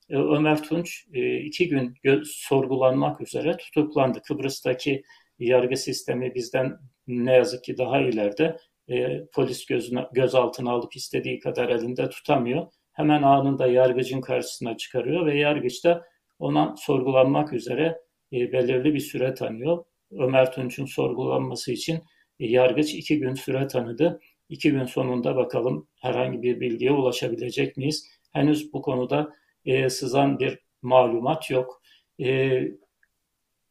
e, 0.09 0.17
Ömer 0.17 0.63
Tunç 0.63 1.05
e, 1.13 1.37
iki 1.37 1.69
gün 1.69 1.93
sorgulanmak 2.25 3.21
üzere 3.21 3.57
tutuklandı. 3.57 4.21
Kıbrıs'taki 4.21 5.03
yargı 5.39 5.77
sistemi 5.77 6.35
bizden 6.35 6.77
ne 7.07 7.33
yazık 7.33 7.63
ki 7.63 7.77
daha 7.77 7.99
ileride. 7.99 8.57
E, 8.89 9.25
polis 9.33 9.65
gözüne, 9.65 10.05
gözaltına 10.13 10.71
alıp 10.71 10.95
istediği 10.95 11.39
kadar 11.39 11.69
elinde 11.69 12.09
tutamıyor. 12.09 12.67
Hemen 12.93 13.23
anında 13.23 13.67
yargıcın 13.67 14.21
karşısına 14.21 14.77
çıkarıyor 14.77 15.25
ve 15.25 15.37
yargıç 15.37 15.85
da 15.85 16.03
ona 16.39 16.75
sorgulanmak 16.77 17.53
üzere 17.53 18.02
belirli 18.33 18.93
bir 18.93 18.99
süre 18.99 19.33
tanıyor. 19.33 19.85
Ömer 20.11 20.51
Tunç'un 20.51 20.85
sorgulanması 20.85 21.71
için 21.71 21.99
e, 22.39 22.47
yargıç 22.47 22.93
iki 22.93 23.19
gün 23.19 23.33
süre 23.33 23.67
tanıdı. 23.67 24.19
İki 24.49 24.71
gün 24.71 24.85
sonunda 24.85 25.35
bakalım 25.35 25.87
herhangi 26.01 26.41
bir 26.41 26.59
bilgiye 26.59 26.91
ulaşabilecek 26.91 27.77
miyiz? 27.77 28.07
Henüz 28.31 28.73
bu 28.73 28.81
konuda 28.81 29.33
e, 29.65 29.89
sızan 29.89 30.39
bir 30.39 30.59
malumat 30.81 31.49
yok. 31.51 31.81
E, 32.23 32.61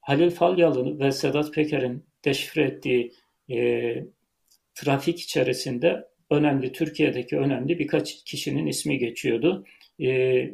Halil 0.00 0.30
Falyalı 0.30 0.98
ve 0.98 1.12
Sedat 1.12 1.54
Peker'in 1.54 2.06
deşifre 2.24 2.62
ettiği 2.62 3.12
e, 3.50 3.96
trafik 4.74 5.20
içerisinde 5.20 6.08
önemli, 6.30 6.72
Türkiye'deki 6.72 7.38
önemli 7.38 7.78
birkaç 7.78 8.24
kişinin 8.24 8.66
ismi 8.66 8.98
geçiyordu. 8.98 9.64
E, 10.00 10.50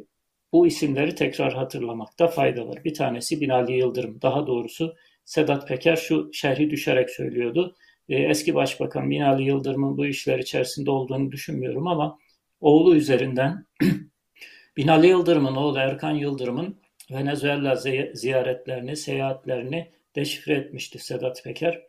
bu 0.53 0.67
isimleri 0.67 1.15
tekrar 1.15 1.53
hatırlamakta 1.53 2.27
fayda 2.27 2.67
var. 2.67 2.83
Bir 2.85 2.93
tanesi 2.93 3.41
Binali 3.41 3.73
Yıldırım. 3.77 4.21
Daha 4.21 4.47
doğrusu 4.47 4.95
Sedat 5.25 5.67
Peker 5.67 5.95
şu 5.95 6.29
şerhi 6.33 6.69
düşerek 6.69 7.09
söylüyordu. 7.09 7.75
E, 8.09 8.15
eski 8.15 8.55
Başbakan 8.55 9.09
Binali 9.09 9.43
Yıldırım'ın 9.43 9.97
bu 9.97 10.05
işler 10.05 10.39
içerisinde 10.39 10.91
olduğunu 10.91 11.31
düşünmüyorum 11.31 11.87
ama 11.87 12.17
oğlu 12.61 12.95
üzerinden 12.95 13.65
Binali 14.77 15.07
Yıldırım'ın 15.07 15.55
oğlu 15.55 15.77
Erkan 15.77 16.11
Yıldırım'ın 16.11 16.79
Venezuela 17.11 17.75
ziyaretlerini, 18.13 18.95
seyahatlerini 18.95 19.91
deşifre 20.15 20.53
etmişti 20.53 20.99
Sedat 20.99 21.43
Peker. 21.43 21.88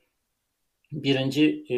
Birinci 0.93 1.65
e, 1.71 1.77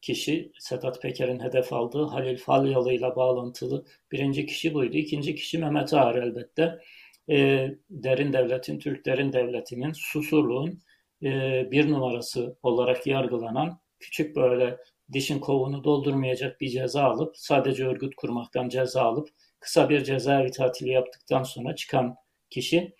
kişi 0.00 0.52
Sedat 0.58 1.02
Peker'in 1.02 1.40
hedef 1.40 1.72
aldığı 1.72 2.02
Halil 2.04 2.36
Falyalı 2.36 2.92
ile 2.92 3.16
bağlantılı 3.16 3.84
birinci 4.12 4.46
kişi 4.46 4.74
buydu. 4.74 4.96
İkinci 4.96 5.34
kişi 5.34 5.58
Mehmet 5.58 5.94
Ağar 5.94 6.14
elbette. 6.14 6.78
E, 7.30 7.68
derin 7.90 8.32
devletin, 8.32 8.78
Türk 8.78 9.06
derin 9.06 9.32
devletinin 9.32 9.92
Susurluğun 9.92 10.80
e, 11.22 11.28
bir 11.70 11.90
numarası 11.90 12.56
olarak 12.62 13.06
yargılanan 13.06 13.80
küçük 14.00 14.36
böyle 14.36 14.78
dişin 15.12 15.38
kovunu 15.38 15.84
doldurmayacak 15.84 16.60
bir 16.60 16.68
ceza 16.68 17.02
alıp 17.02 17.36
sadece 17.36 17.86
örgüt 17.86 18.14
kurmaktan 18.14 18.68
ceza 18.68 19.02
alıp 19.02 19.28
kısa 19.60 19.88
bir 19.88 20.04
cezaevi 20.04 20.50
tatili 20.50 20.90
yaptıktan 20.90 21.42
sonra 21.42 21.74
çıkan 21.74 22.16
kişi 22.50 22.94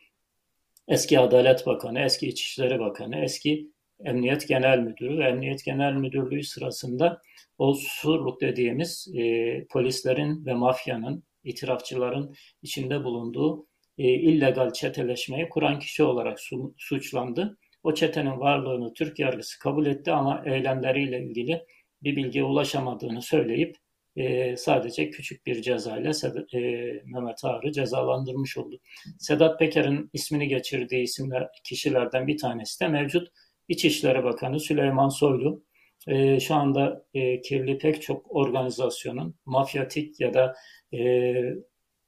eski 0.89 1.19
Adalet 1.19 1.67
Bakanı, 1.67 2.01
eski 2.01 2.29
İçişleri 2.29 2.81
Bakanı, 2.81 3.25
eski 3.25 3.71
Emniyet 4.05 4.49
Genel 4.49 4.79
Müdürü 4.79 5.19
ve 5.19 5.25
Emniyet 5.25 5.65
Genel 5.65 5.93
Müdürlüğü 5.93 6.43
sırasında 6.43 7.23
o 7.59 7.75
Surluk 7.75 8.41
dediğimiz 8.41 9.09
e, 9.15 9.67
polislerin 9.71 10.47
ve 10.47 10.55
mafyanın, 10.55 11.25
itirafçıların 11.45 12.35
içinde 12.63 13.05
bulunduğu 13.05 13.67
e, 13.99 14.05
illegal 14.09 14.73
çeteleşmeyi 14.73 15.49
kuran 15.49 15.79
kişi 15.79 16.03
olarak 16.03 16.41
su, 16.41 16.75
suçlandı. 16.79 17.59
O 17.83 17.95
çetenin 17.95 18.41
varlığını 18.41 18.95
Türk 18.95 19.19
yargısı 19.19 19.59
kabul 19.59 19.87
etti 19.87 20.13
ama 20.13 20.43
eylemleriyle 20.47 21.25
ilgili 21.25 21.65
bir 22.03 22.17
bilgiye 22.17 22.45
ulaşamadığını 22.45 23.23
söyleyip 23.23 23.77
e, 24.17 24.57
sadece 24.57 25.11
küçük 25.11 25.47
bir 25.47 25.63
cezayla 25.63 26.13
e, 26.55 26.59
Mehmet 27.05 27.45
Ağar'ı 27.45 27.73
cezalandırmış 27.73 28.57
oldu. 28.57 28.81
Sedat 29.19 29.59
Peker'in 29.59 30.11
ismini 30.13 30.49
geçirdiği 30.49 31.03
isimler 31.03 31.49
kişilerden 31.65 32.27
bir 32.27 32.39
tanesi 32.39 32.81
de 32.81 32.89
mevcut 32.89 33.29
İçişleri 33.69 34.25
Bakanı 34.25 34.61
Süleyman 34.61 35.09
Soylu. 35.09 35.65
E, 36.09 36.41
şu 36.41 36.55
anda 36.55 37.05
e, 37.15 37.41
kirli 37.41 37.79
pek 37.79 38.03
çok 38.03 38.37
organizasyonun 38.37 39.35
mafyatik 39.47 40.21
ya 40.21 40.35
da 40.35 40.55
e, 40.95 41.33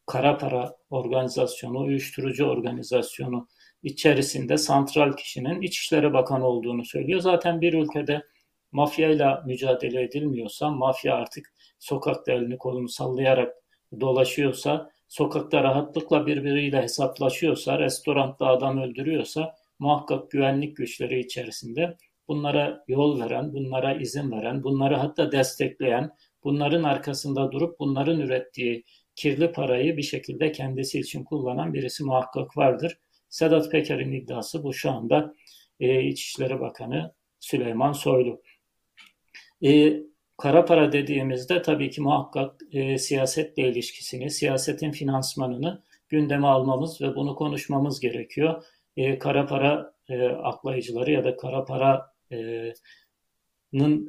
kara 0.07 0.39
para 0.39 0.77
organizasyonu, 0.91 1.79
uyuşturucu 1.79 2.47
organizasyonu 2.47 3.49
içerisinde 3.83 4.57
santral 4.57 5.13
kişinin 5.17 5.63
İçişleri 5.63 6.13
Bakanı 6.13 6.47
olduğunu 6.47 6.85
söylüyor. 6.85 7.21
Zaten 7.21 7.61
bir 7.61 7.75
ülkede 7.75 8.23
mafyayla 8.73 9.43
mücadele 9.47 10.03
edilmiyorsa, 10.03 10.71
mafya 10.71 11.15
artık 11.15 11.53
sokakta 11.79 12.33
elini 12.33 12.59
kolunu 12.59 12.89
sallayarak 12.89 13.55
dolaşıyorsa, 14.01 14.91
sokakta 15.09 15.63
rahatlıkla 15.63 16.27
birbiriyle 16.27 16.83
hesaplaşıyorsa, 16.83 17.79
restoranda 17.79 18.47
adam 18.47 18.79
öldürüyorsa 18.83 19.55
muhakkak 19.81 20.31
güvenlik 20.31 20.77
güçleri 20.77 21.21
içerisinde 21.21 21.97
bunlara 22.29 22.85
yol 22.89 23.21
veren, 23.21 23.53
bunlara 23.53 23.95
izin 23.95 24.33
veren, 24.33 24.63
bunları 24.63 24.97
hatta 24.97 25.33
destekleyen, 25.33 26.11
bunların 26.45 26.83
arkasında 26.83 27.53
durup 27.53 27.79
bunların 27.79 28.21
ürettiği 28.21 28.85
kirli 29.17 29.53
parayı 29.53 29.97
bir 29.97 30.03
şekilde 30.03 30.53
kendisi 30.53 31.01
için 31.01 31.25
kullanan 31.25 31.75
birisi 31.75 32.05
muhakkak 32.05 32.57
vardır. 32.57 32.99
Sedat 33.29 33.71
Peker'in 33.71 34.13
iddiası 34.13 34.63
bu 34.65 34.75
şu 34.75 34.91
anda 34.91 35.35
e, 35.81 36.03
İçişleri 36.03 36.61
Bakanı 36.61 37.15
Süleyman 37.41 37.93
Soylu. 37.93 38.43
E, 39.65 39.97
kara 40.39 40.65
para 40.65 40.93
dediğimizde 40.93 41.63
tabii 41.63 41.91
ki 41.91 42.01
muhakkak 42.01 42.61
e, 42.73 42.99
siyasetle 42.99 43.69
ilişkisini, 43.69 44.31
siyasetin 44.31 44.93
finansmanını 44.93 45.83
gündeme 46.09 46.47
almamız 46.47 47.01
ve 47.01 47.17
bunu 47.17 47.35
konuşmamız 47.35 48.01
gerekiyor. 48.01 48.65
E, 48.97 49.19
kara 49.19 49.47
para 49.47 49.93
e, 50.09 50.29
aklayıcıları 50.29 51.11
ya 51.11 51.25
da 51.25 51.37
kara 51.37 51.65
paranın 51.65 52.75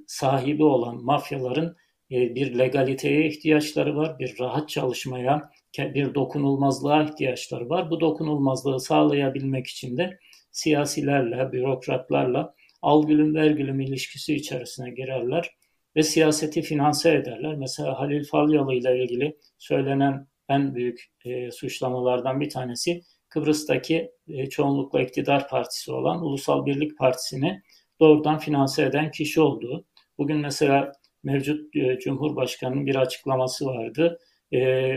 sahibi 0.07 0.63
olan 0.63 1.03
mafyaların 1.03 1.75
e, 2.11 2.35
bir 2.35 2.59
legaliteye 2.59 3.27
ihtiyaçları 3.27 3.95
var, 3.95 4.19
bir 4.19 4.39
rahat 4.39 4.69
çalışmaya, 4.69 5.51
bir 5.77 6.15
dokunulmazlığa 6.15 7.03
ihtiyaçları 7.03 7.69
var. 7.69 7.89
Bu 7.89 7.99
dokunulmazlığı 7.99 8.79
sağlayabilmek 8.79 9.67
için 9.67 9.97
de 9.97 10.19
siyasilerle, 10.51 11.51
bürokratlarla 11.51 12.55
algülüm 12.81 13.35
vergülüm 13.35 13.79
ilişkisi 13.79 14.35
içerisine 14.35 14.91
girerler 14.91 15.51
ve 15.95 16.03
siyaseti 16.03 16.61
finanse 16.61 17.13
ederler. 17.13 17.55
Mesela 17.55 17.99
Halil 17.99 18.23
Falyalı 18.23 18.73
ile 18.73 19.03
ilgili 19.03 19.37
söylenen 19.57 20.27
en 20.49 20.75
büyük 20.75 21.11
e, 21.25 21.51
suçlamalardan 21.51 22.41
bir 22.41 22.49
tanesi 22.49 23.01
Kıbrıs'taki 23.31 24.11
e, 24.27 24.49
çoğunlukla 24.49 25.01
iktidar 25.01 25.49
partisi 25.49 25.91
olan 25.91 26.23
Ulusal 26.23 26.65
Birlik 26.65 26.97
Partisi'ni 26.97 27.61
doğrudan 27.99 28.39
finanse 28.39 28.83
eden 28.83 29.11
kişi 29.11 29.41
olduğu. 29.41 29.85
Bugün 30.17 30.37
mesela 30.37 30.91
mevcut 31.23 31.75
e, 31.75 31.99
Cumhurbaşkanı'nın 31.99 32.85
bir 32.85 32.95
açıklaması 32.95 33.65
vardı. 33.65 34.19
E, 34.53 34.91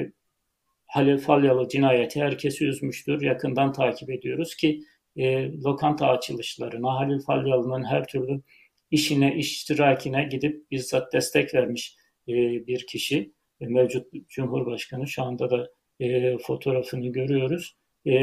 Halil 0.87 1.19
Falyalı 1.19 1.69
cinayeti 1.69 2.23
herkesi 2.23 2.67
üzmüştür. 2.67 3.23
Yakından 3.23 3.73
takip 3.73 4.11
ediyoruz 4.11 4.55
ki 4.55 4.81
e, 5.17 5.53
lokanta 5.53 6.09
açılışlarına, 6.09 6.95
Halil 6.95 7.21
Falyalı'nın 7.21 7.85
her 7.85 8.07
türlü 8.07 8.41
işine, 8.91 9.37
iştirakine 9.37 10.25
gidip 10.25 10.71
bizzat 10.71 11.13
destek 11.13 11.55
vermiş 11.55 11.97
e, 12.29 12.33
bir 12.67 12.87
kişi. 12.87 13.33
e, 13.61 13.67
mevcut 13.67 14.07
Cumhurbaşkanı 14.29 15.09
şu 15.09 15.23
anda 15.23 15.51
da 15.51 15.69
e, 16.01 16.39
fotoğrafını 16.39 17.07
görüyoruz. 17.07 17.77
E, 18.07 18.15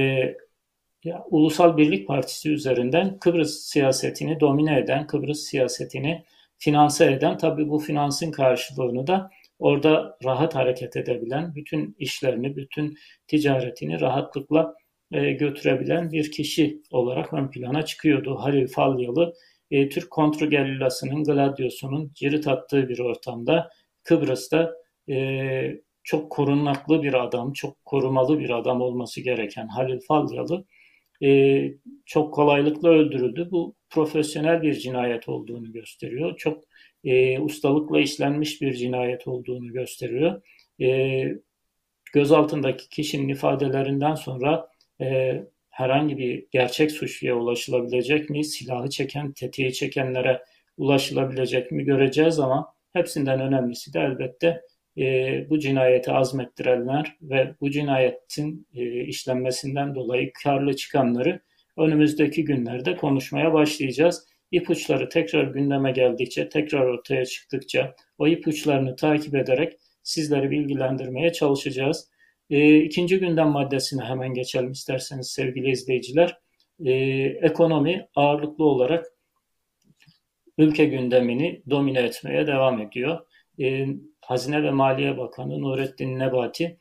ya, 1.04 1.24
Ulusal 1.30 1.78
Birlik 1.78 2.08
Partisi 2.08 2.52
üzerinden 2.52 3.20
Kıbrıs 3.20 3.60
siyasetini 3.60 4.40
domine 4.40 4.80
eden, 4.80 5.08
Kıbrıs 5.08 5.40
siyasetini 5.40 6.24
finanse 6.58 7.12
eden, 7.14 7.38
tabii 7.38 7.70
bu 7.70 7.80
finansın 7.80 8.32
karşılığını 8.32 9.08
da 9.08 9.30
orada 9.60 10.18
rahat 10.26 10.56
hareket 10.56 10.96
edebilen, 10.98 11.56
bütün 11.56 11.96
işlerini, 12.00 12.56
bütün 12.56 12.98
ticaretini 13.28 14.02
rahatlıkla 14.02 14.76
e, 15.12 15.32
götürebilen 15.32 16.12
bir 16.12 16.32
kişi 16.32 16.82
olarak 16.92 17.34
ön 17.34 17.52
plana 17.52 17.86
çıkıyordu. 17.86 18.36
Halil 18.36 18.68
Falyalı, 18.68 19.34
e, 19.72 19.90
Türk 19.90 20.12
kontrgerrillasının, 20.12 21.24
Gladiosu'nun 21.24 22.12
cirit 22.16 22.48
attığı 22.48 22.90
bir 22.90 23.00
ortamda 23.00 23.70
Kıbrıs'ta 24.04 24.74
e, 25.10 25.82
çok 26.04 26.32
korunaklı 26.32 27.04
bir 27.04 27.24
adam, 27.24 27.54
çok 27.54 27.86
korumalı 27.86 28.40
bir 28.40 28.50
adam 28.50 28.82
olması 28.82 29.22
gereken 29.22 29.68
Halil 29.68 30.00
Falyalı 30.08 30.66
e, 31.24 31.62
çok 32.06 32.34
kolaylıkla 32.34 32.90
öldürüldü. 32.90 33.48
Bu 33.52 33.76
profesyonel 33.90 34.62
bir 34.62 34.74
cinayet 34.74 35.28
olduğunu 35.28 35.72
gösteriyor. 35.72 36.38
Çok 36.38 36.64
e, 37.04 37.40
ustalıkla 37.40 38.00
işlenmiş 38.00 38.62
bir 38.62 38.74
cinayet 38.74 39.28
olduğunu 39.28 39.74
gösteriyor. 39.74 40.42
E, 40.82 41.24
gözaltındaki 42.14 42.90
kişinin 42.90 43.30
ifadelerinden 43.30 44.16
sonra 44.16 44.68
e, 45.02 45.38
herhangi 45.70 46.18
bir 46.18 46.46
gerçek 46.52 46.92
suçluya 46.92 47.36
ulaşılabilecek 47.36 48.30
mi? 48.30 48.46
Silahı 48.46 48.90
çeken, 48.90 49.32
tetiği 49.32 49.74
çekenlere 49.74 50.44
ulaşılabilecek 50.78 51.72
mi 51.72 51.84
göreceğiz 51.84 52.40
ama 52.40 52.74
hepsinden 52.94 53.40
önemlisi 53.42 53.94
de 53.94 54.00
elbette 54.00 54.62
e, 54.98 55.46
bu 55.50 55.60
cinayeti 55.60 56.12
azmettirenler 56.12 57.18
ve 57.22 57.56
bu 57.62 57.72
cinayetin 57.72 58.68
e, 58.74 59.04
işlenmesinden 59.04 59.96
dolayı 59.96 60.32
karlı 60.44 60.76
çıkanları 60.76 61.42
önümüzdeki 61.78 62.44
günlerde 62.46 62.96
konuşmaya 62.96 63.54
başlayacağız. 63.54 64.28
İpuçları 64.52 65.10
tekrar 65.10 65.44
gündeme 65.44 65.92
geldikçe, 65.92 66.50
tekrar 66.50 66.86
ortaya 66.86 67.26
çıktıkça 67.26 67.96
o 68.18 68.28
ipuçlarını 68.28 68.96
takip 68.96 69.36
ederek 69.36 69.74
sizleri 70.04 70.52
bilgilendirmeye 70.52 71.32
çalışacağız. 71.32 72.12
E, 72.50 72.78
ikinci 72.78 73.20
gündem 73.20 73.48
maddesine 73.48 74.04
hemen 74.04 74.34
geçelim 74.34 74.72
isterseniz 74.72 75.32
sevgili 75.32 75.72
izleyiciler. 75.72 76.38
E, 76.86 76.92
ekonomi 77.42 78.08
ağırlıklı 78.16 78.66
olarak 78.66 79.06
ülke 80.58 80.86
gündemini 80.86 81.62
domine 81.70 82.00
etmeye 82.00 82.48
devam 82.48 82.82
ediyor. 82.82 83.20
E, 83.62 83.88
Hazine 84.32 84.64
ve 84.64 84.72
Maliye 84.72 85.18
Bakanı 85.18 85.62
Nurettin 85.62 86.20
Nebati 86.20 86.78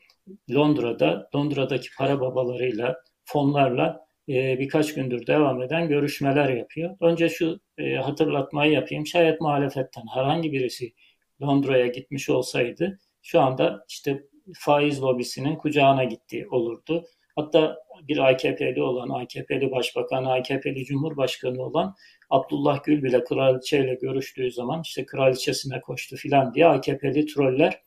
Londra'da, 0.51 1.29
Londra'daki 1.35 1.89
para 1.97 2.21
babalarıyla, 2.21 2.95
fonlarla 3.25 4.05
e, 4.29 4.59
birkaç 4.59 4.93
gündür 4.93 5.27
devam 5.27 5.61
eden 5.61 5.87
görüşmeler 5.87 6.49
yapıyor. 6.49 6.97
Önce 7.01 7.29
şu 7.29 7.59
e, 7.77 7.95
hatırlatmayı 7.95 8.71
yapayım. 8.71 9.07
Şayet 9.07 9.41
muhalefetten 9.41 10.03
herhangi 10.13 10.51
birisi 10.51 10.93
Londra'ya 11.41 11.87
gitmiş 11.87 12.29
olsaydı 12.29 12.99
şu 13.21 13.41
anda 13.41 13.85
işte 13.89 14.23
faiz 14.53 15.01
lobisinin 15.01 15.55
kucağına 15.55 16.03
gittiği 16.03 16.47
olurdu. 16.47 17.05
Hatta 17.35 17.77
bir 18.07 18.29
AKP'li 18.29 18.81
olan, 18.81 19.09
AKP'li 19.09 19.71
başbakan, 19.71 20.25
AKP'li 20.25 20.85
cumhurbaşkanı 20.85 21.61
olan 21.63 21.95
Abdullah 22.31 22.83
Gül 22.83 23.03
bile 23.03 23.23
kraliçeyle 23.23 23.95
görüştüğü 23.95 24.51
zaman 24.51 24.81
işte 24.81 25.05
kraliçesine 25.05 25.81
koştu 25.81 26.15
filan 26.15 26.53
diye 26.53 26.65
AKP'li 26.65 27.25
troller, 27.25 27.81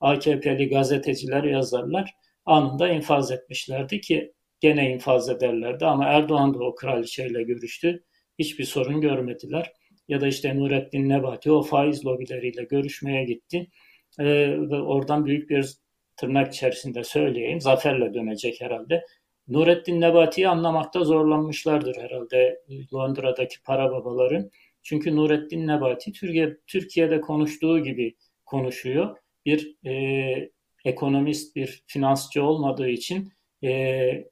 AKP'li 0.00 0.68
gazeteciler, 0.68 1.44
yazarlar 1.44 2.14
anında 2.46 2.88
infaz 2.88 3.30
etmişlerdi 3.30 4.00
ki 4.00 4.32
gene 4.60 4.92
infaz 4.92 5.28
ederlerdi 5.28 5.86
ama 5.86 6.04
Erdoğan 6.04 6.54
da 6.54 6.58
o 6.58 6.74
kraliçeyle 6.74 7.42
görüştü. 7.42 8.04
Hiçbir 8.38 8.64
sorun 8.64 9.00
görmediler. 9.00 9.72
Ya 10.08 10.20
da 10.20 10.26
işte 10.26 10.56
Nurettin 10.56 11.08
Nebati 11.08 11.52
o 11.52 11.62
faiz 11.62 12.06
lobileriyle 12.06 12.64
görüşmeye 12.64 13.24
gitti. 13.24 13.70
Ee, 14.18 14.24
ve 14.70 14.80
oradan 14.80 15.26
büyük 15.26 15.50
bir 15.50 15.74
tırnak 16.16 16.54
içerisinde 16.54 17.04
söyleyeyim 17.04 17.60
zaferle 17.60 18.14
dönecek 18.14 18.60
herhalde. 18.60 19.04
Nurettin 19.50 20.00
Nebati'yi 20.00 20.48
anlamakta 20.48 21.04
zorlanmışlardır 21.04 21.96
herhalde 21.96 22.62
Londra'daki 22.94 23.62
para 23.62 23.92
babaların. 23.92 24.50
Çünkü 24.82 25.16
Nurettin 25.16 25.66
Nebati 25.66 26.12
Türkiye, 26.12 26.56
Türkiye'de 26.66 27.20
konuştuğu 27.20 27.78
gibi 27.78 28.16
konuşuyor. 28.46 29.16
Bir 29.46 29.76
e, 29.86 30.50
ekonomist, 30.84 31.56
bir 31.56 31.84
finansçı 31.86 32.44
olmadığı 32.44 32.88
için 32.88 33.32
e, 33.64 34.30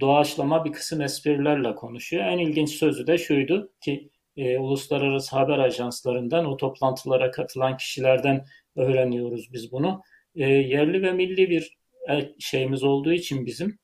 doğaçlama 0.00 0.64
bir 0.64 0.72
kısım 0.72 1.00
esprilerle 1.00 1.74
konuşuyor. 1.74 2.24
En 2.24 2.38
ilginç 2.38 2.70
sözü 2.70 3.06
de 3.06 3.18
şuydu 3.18 3.72
ki 3.80 4.10
e, 4.36 4.58
uluslararası 4.58 5.36
haber 5.36 5.58
ajanslarından 5.58 6.44
o 6.44 6.56
toplantılara 6.56 7.30
katılan 7.30 7.76
kişilerden 7.76 8.46
öğreniyoruz 8.76 9.52
biz 9.52 9.72
bunu. 9.72 10.02
E, 10.34 10.44
yerli 10.44 11.02
ve 11.02 11.12
milli 11.12 11.50
bir 11.50 11.76
e, 12.10 12.32
şeyimiz 12.38 12.82
olduğu 12.82 13.12
için 13.12 13.46
bizim 13.46 13.78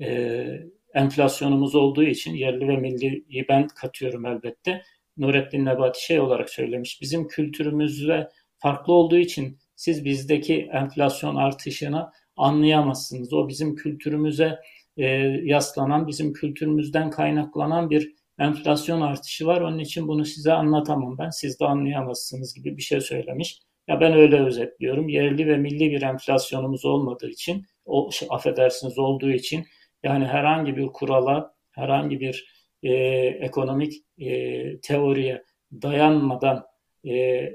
e, 0.00 0.46
enflasyonumuz 0.94 1.74
olduğu 1.74 2.02
için 2.02 2.34
yerli 2.34 2.68
ve 2.68 2.76
milliyi 2.76 3.46
ben 3.48 3.66
katıyorum 3.66 4.26
elbette. 4.26 4.82
Nurettin 5.16 5.64
Nebati 5.64 6.04
şey 6.04 6.20
olarak 6.20 6.50
söylemiş. 6.50 7.00
Bizim 7.02 7.28
kültürümüzle 7.28 8.28
farklı 8.58 8.92
olduğu 8.92 9.18
için 9.18 9.58
siz 9.76 10.04
bizdeki 10.04 10.68
enflasyon 10.72 11.36
artışını 11.36 12.10
anlayamazsınız. 12.36 13.32
O 13.32 13.48
bizim 13.48 13.74
kültürümüze 13.74 14.58
e, 14.96 15.06
yaslanan, 15.44 16.06
bizim 16.06 16.32
kültürümüzden 16.32 17.10
kaynaklanan 17.10 17.90
bir 17.90 18.14
enflasyon 18.38 19.00
artışı 19.00 19.46
var. 19.46 19.60
Onun 19.60 19.78
için 19.78 20.08
bunu 20.08 20.24
size 20.24 20.52
anlatamam 20.52 21.18
ben. 21.18 21.30
Siz 21.30 21.60
de 21.60 21.64
anlayamazsınız 21.64 22.54
gibi 22.54 22.76
bir 22.76 22.82
şey 22.82 23.00
söylemiş. 23.00 23.58
Ya 23.88 24.00
ben 24.00 24.12
öyle 24.12 24.40
özetliyorum. 24.40 25.08
Yerli 25.08 25.46
ve 25.46 25.56
milli 25.56 25.90
bir 25.90 26.02
enflasyonumuz 26.02 26.84
olmadığı 26.84 27.28
için, 27.28 27.66
o 27.84 28.10
şey, 28.12 28.28
affedersiniz 28.30 28.98
olduğu 28.98 29.30
için 29.30 29.66
yani 30.02 30.24
herhangi 30.24 30.76
bir 30.76 30.86
kurala, 30.86 31.54
herhangi 31.70 32.20
bir 32.20 32.46
e, 32.82 32.92
ekonomik 33.40 33.92
e, 34.18 34.80
teoriye 34.80 35.44
dayanmadan 35.72 36.66
e, 37.08 37.48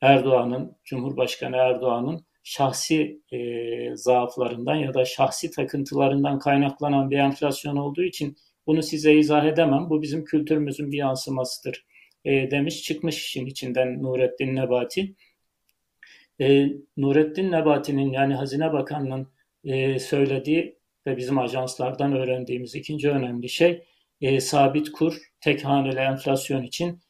Erdoğan'ın, 0.00 0.76
Cumhurbaşkanı 0.84 1.56
Erdoğan'ın 1.56 2.26
şahsi 2.42 3.20
e, 3.32 3.96
zaaflarından 3.96 4.74
ya 4.74 4.94
da 4.94 5.04
şahsi 5.04 5.50
takıntılarından 5.50 6.38
kaynaklanan 6.38 7.10
bir 7.10 7.18
enflasyon 7.18 7.76
olduğu 7.76 8.02
için 8.02 8.36
bunu 8.66 8.82
size 8.82 9.14
izah 9.14 9.44
edemem. 9.44 9.90
Bu 9.90 10.02
bizim 10.02 10.24
kültürümüzün 10.24 10.92
bir 10.92 10.98
yansımasıdır 10.98 11.86
e, 12.24 12.50
demiş. 12.50 12.82
Çıkmış 12.82 13.26
işin 13.26 13.46
içinden 13.46 14.02
Nurettin 14.02 14.56
Nebati. 14.56 15.14
E, 16.40 16.68
Nurettin 16.96 17.52
Nebati'nin 17.52 18.12
yani 18.12 18.34
Hazine 18.34 18.72
Bakanı'nın 18.72 19.28
e, 19.64 19.98
söylediği 19.98 20.78
ve 21.06 21.16
bizim 21.16 21.38
ajanslardan 21.38 22.12
öğrendiğimiz 22.12 22.74
ikinci 22.74 23.10
önemli 23.10 23.48
şey 23.48 23.84
e, 24.20 24.40
sabit 24.40 24.92
kur, 24.92 25.18
tek 25.40 25.64
haneli 25.64 25.98
enflasyon 25.98 26.62
için 26.62 27.00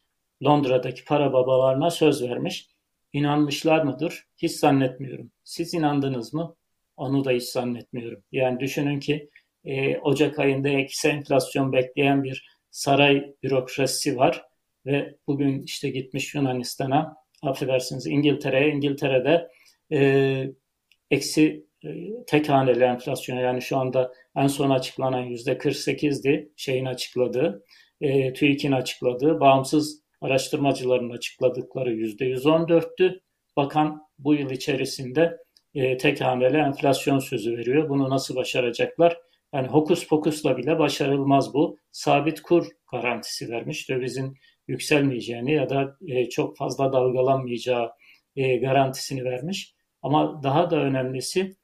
Londra'daki 0.44 1.04
para 1.04 1.33
babalarına 1.33 1.90
söz 1.90 2.22
vermiş. 2.22 2.68
İnanmışlar 3.12 3.83
mıdır? 3.83 4.26
Hiç 4.38 4.52
zannetmiyorum. 4.52 5.30
Siz 5.44 5.74
inandınız 5.74 6.35
mı? 6.35 6.57
Onu 6.96 7.24
da 7.24 7.30
hiç 7.30 7.42
zannetmiyorum. 7.42 8.22
Yani 8.33 8.61
düşünün 8.61 9.00
ki 9.00 9.30
e, 9.64 9.98
Ocak 9.98 10.38
ayında 10.38 10.68
eksi 10.68 11.09
enflasyon 11.09 11.72
bekleyen 11.72 12.24
bir 12.24 12.46
saray 12.70 13.35
bürokrasisi 13.42 14.16
var 14.16 14.44
ve 14.87 15.14
bugün 15.26 15.62
işte 15.62 15.90
gitmiş 15.90 16.35
Yunanistan'a, 16.35 17.16
affedersiniz 17.42 18.07
İngiltere'ye, 18.07 18.72
İngiltere'de 18.72 19.48
e, 19.92 20.50
eksi 21.11 21.66
tek 22.27 22.49
haneli 22.49 22.85
enflasyon 22.85 23.37
yani 23.37 23.62
şu 23.62 23.77
anda 23.77 24.12
en 24.37 24.47
son 24.47 24.70
açıklanan 24.70 25.20
yüzde 25.20 25.53
48'di 25.53 26.53
şeyin 26.57 26.85
açıkladığı, 26.85 27.64
e, 28.01 28.33
TÜİK'in 28.33 28.73
açıkladığı, 28.73 29.40
bağımsız 29.40 30.03
araştırmacıların 30.20 31.11
açıkladıkları 31.11 31.92
yüzde 31.92 32.25
114'tü. 32.25 33.20
Bakan 33.57 34.03
bu 34.18 34.35
yıl 34.35 34.51
içerisinde 34.51 35.37
e, 35.75 35.97
tek 35.97 36.20
haneli 36.20 36.57
enflasyon 36.57 37.18
sözü 37.18 37.57
veriyor. 37.57 37.88
Bunu 37.88 38.11
nasıl 38.11 38.37
başaracaklar? 38.37 39.16
Yani 39.55 39.68
hokus 39.68 40.09
pokusla 40.09 40.57
bile 40.57 40.79
başarılmaz 40.79 41.55
bu. 41.55 41.79
Sabit 41.92 42.42
kur 42.42 42.66
garantisi 42.92 43.51
vermiş. 43.51 43.88
Dövizin 43.88 44.35
yükselmeyeceğini 44.68 45.53
ya 45.53 45.70
da 45.70 45.97
e, 46.09 46.29
çok 46.29 46.57
fazla 46.57 46.92
dalgalanmayacağı 46.92 47.90
e, 48.37 48.57
garantisini 48.57 49.25
vermiş. 49.25 49.75
Ama 50.03 50.42
daha 50.42 50.70
da 50.70 50.77
önemlisi 50.77 51.57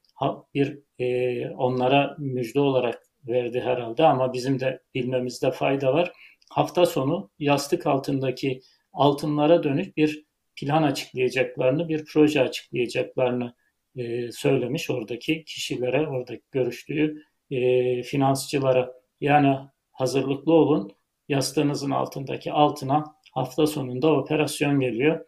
bir 0.53 0.79
e, 0.99 1.49
onlara 1.49 2.15
müjde 2.19 2.59
olarak 2.59 3.03
verdi 3.27 3.61
herhalde 3.61 4.05
ama 4.05 4.33
bizim 4.33 4.59
de 4.59 4.81
bilmemizde 4.95 5.51
fayda 5.51 5.93
var. 5.93 6.11
Hafta 6.49 6.85
sonu 6.85 7.29
yastık 7.39 7.87
altındaki 7.87 8.61
altınlara 8.93 9.63
dönük 9.63 9.97
bir 9.97 10.25
plan 10.55 10.83
açıklayacaklarını, 10.83 11.89
bir 11.89 12.05
proje 12.05 12.41
açıklayacaklarını 12.41 13.53
e, 13.95 14.31
söylemiş 14.31 14.89
oradaki 14.89 15.45
kişilere, 15.45 16.07
oradaki 16.07 16.43
görüştüğü 16.51 17.23
e, 17.51 18.03
finansçılara. 18.03 19.01
Yani 19.21 19.57
hazırlıklı 19.91 20.53
olun, 20.53 20.91
yastığınızın 21.29 21.91
altındaki 21.91 22.51
altına 22.51 23.15
hafta 23.31 23.67
sonunda 23.67 24.13
operasyon 24.13 24.79
geliyor. 24.79 25.25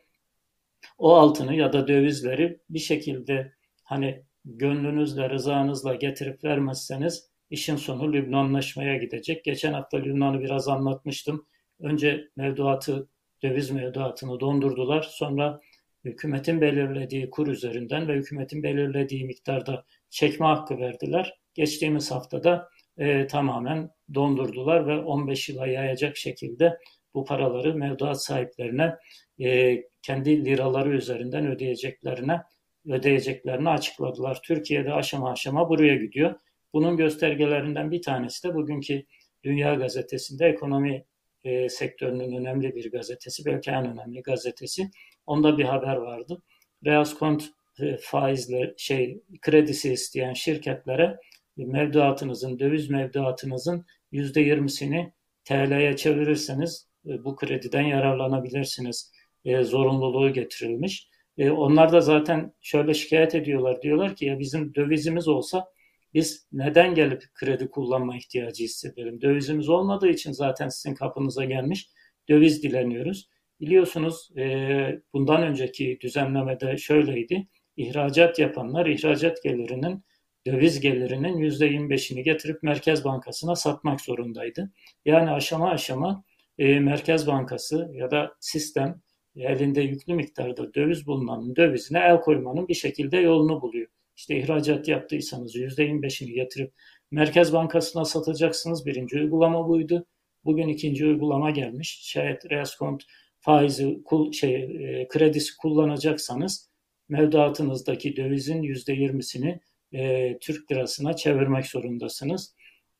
O 0.98 1.16
altını 1.16 1.56
ya 1.56 1.74
da 1.74 1.88
dövizleri 1.88 2.60
bir 2.70 2.80
şekilde 2.80 3.54
hani 3.84 4.24
gönlünüzle, 4.46 5.30
rızanızla 5.30 5.96
getirip 5.96 6.44
vermezseniz 6.44 7.30
işin 7.50 7.76
sonu 7.76 8.14
Lübnanlaşmaya 8.14 8.98
gidecek. 8.98 9.44
Geçen 9.46 9.74
hafta 9.74 9.98
Lübnan'ı 9.98 10.42
biraz 10.42 10.68
anlatmıştım. 10.68 11.48
Önce 11.80 12.28
mevduatı, 12.36 13.10
döviz 13.44 13.72
mevduatını 13.72 14.40
dondurdular. 14.40 15.02
Sonra 15.02 15.60
hükümetin 16.04 16.62
belirlediği 16.62 17.30
kur 17.30 17.48
üzerinden 17.48 18.08
ve 18.08 18.14
hükümetin 18.14 18.64
belirlediği 18.64 19.26
miktarda 19.26 19.86
çekme 20.10 20.46
hakkı 20.46 20.78
verdiler. 20.78 21.34
Geçtiğimiz 21.54 22.12
haftada 22.12 22.70
e, 22.98 23.28
tamamen 23.28 23.90
dondurdular 24.14 24.88
ve 24.88 24.98
15 24.98 25.50
yıla 25.50 25.68
yayacak 25.68 26.18
şekilde 26.18 26.78
bu 27.14 27.26
paraları 27.26 27.76
mevduat 27.76 28.26
sahiplerine 28.26 28.96
e, 29.40 29.82
kendi 30.02 30.46
liraları 30.46 30.90
üzerinden 30.90 31.48
ödeyeceklerine 31.48 32.42
ödeyeceklerini 32.88 33.69
açıkladılar. 33.69 34.39
Türkiye'de 34.43 34.93
aşama 34.93 35.32
aşama 35.32 35.69
buraya 35.69 35.96
gidiyor. 35.96 36.36
Bunun 36.74 36.98
göstergelerinden 36.98 37.91
bir 37.91 38.02
tanesi 38.02 38.48
de 38.48 38.56
bugünkü 38.56 39.04
Dünya 39.43 39.74
Gazetesi'nde 39.74 40.48
ekonomi 40.48 41.06
e, 41.43 41.69
sektörünün 41.69 42.36
önemli 42.36 42.76
bir 42.76 42.91
gazetesi, 42.91 43.46
belki 43.46 43.72
en 43.72 43.86
önemli 43.86 44.22
gazetesi. 44.22 44.89
Onda 45.26 45.58
bir 45.58 45.63
haber 45.63 45.96
vardı. 45.96 46.41
Beyaz 46.82 47.13
kont 47.13 47.50
e, 47.80 47.98
faizle 47.98 48.74
şey 48.78 49.22
kredisi 49.41 49.93
isteyen 49.93 50.34
şirketlere 50.34 51.19
mevduatınızın, 51.58 52.60
döviz 52.60 52.89
mevduatınızın 52.89 53.86
yüzde 54.12 54.41
yirmisini 54.41 55.13
TL'ye 55.46 55.96
çevirirseniz 55.96 56.88
e, 57.08 57.24
bu 57.24 57.36
krediden 57.36 57.82
yararlanabilirsiniz 57.82 59.12
e, 59.46 59.63
zorunluluğu 59.63 60.34
getirilmiş. 60.34 61.08
E, 61.38 61.52
onlar 61.52 61.91
da 61.91 62.02
zaten 62.02 62.54
şöyle 62.62 62.93
şikayet 62.93 63.36
ediyorlar. 63.36 63.82
Diyorlar 63.82 64.15
ki 64.15 64.26
ya 64.26 64.39
bizim 64.39 64.76
dövizimiz 64.76 65.28
olsa 65.28 65.65
biz 66.13 66.48
neden 66.52 66.96
gelip 66.96 67.24
kredi 67.34 67.69
kullanma 67.69 68.17
ihtiyacı 68.17 68.63
hissedelim? 68.63 69.22
Dövizimiz 69.22 69.69
olmadığı 69.69 70.10
için 70.10 70.32
zaten 70.32 70.69
sizin 70.69 70.96
kapınıza 70.96 71.46
gelmiş 71.46 71.89
döviz 72.30 72.63
dileniyoruz. 72.63 73.30
Biliyorsunuz 73.62 74.30
e, 74.38 75.02
bundan 75.13 75.43
önceki 75.43 75.98
düzenlemede 76.02 76.78
şöyleydi. 76.78 77.48
İhracat 77.78 78.39
yapanlar 78.39 78.86
ihracat 78.86 79.43
gelirinin 79.43 80.04
döviz 80.48 80.80
gelirinin 80.80 81.38
%25'ini 81.38 82.22
getirip 82.22 82.63
Merkez 82.63 83.04
Bankası'na 83.04 83.56
satmak 83.56 84.02
zorundaydı. 84.02 84.72
Yani 85.06 85.30
aşama 85.30 85.69
aşama 85.69 86.24
e, 86.58 86.80
Merkez 86.80 87.28
Bankası 87.28 87.91
ya 87.93 88.12
da 88.12 88.36
sistem 88.39 89.02
elinde 89.36 89.82
yüklü 89.82 90.13
miktarda 90.13 90.74
döviz 90.74 91.08
bulunanın 91.08 91.56
dövizine 91.56 92.00
el 92.00 92.22
koymanın 92.22 92.67
bir 92.67 92.74
şekilde 92.74 93.17
yolunu 93.17 93.62
buluyor. 93.62 93.88
İşte 94.15 94.38
ihracat 94.38 94.88
yaptıysanız 94.88 95.56
%25'ini 95.56 96.34
getirip 96.34 96.74
Merkez 97.12 97.54
Bankası'na 97.54 98.06
satacaksınız. 98.06 98.86
Birinci 98.86 99.19
uygulama 99.19 99.67
buydu. 99.67 100.06
Bugün 100.46 100.67
ikinci 100.67 101.06
uygulama 101.06 101.52
gelmiş. 101.52 102.00
Şayet 102.04 102.52
reskont 102.52 103.04
faizi 103.39 104.04
şey 104.34 104.56
e, 104.56 105.08
kredisi 105.08 105.58
kullanacaksanız 105.58 106.69
mevduatınızdaki 107.10 108.15
dövizin 108.15 108.63
%20'sini 108.63 109.60
e, 109.93 110.38
Türk 110.39 110.72
lirasına 110.72 111.15
çevirmek 111.15 111.65
zorundasınız. 111.65 112.56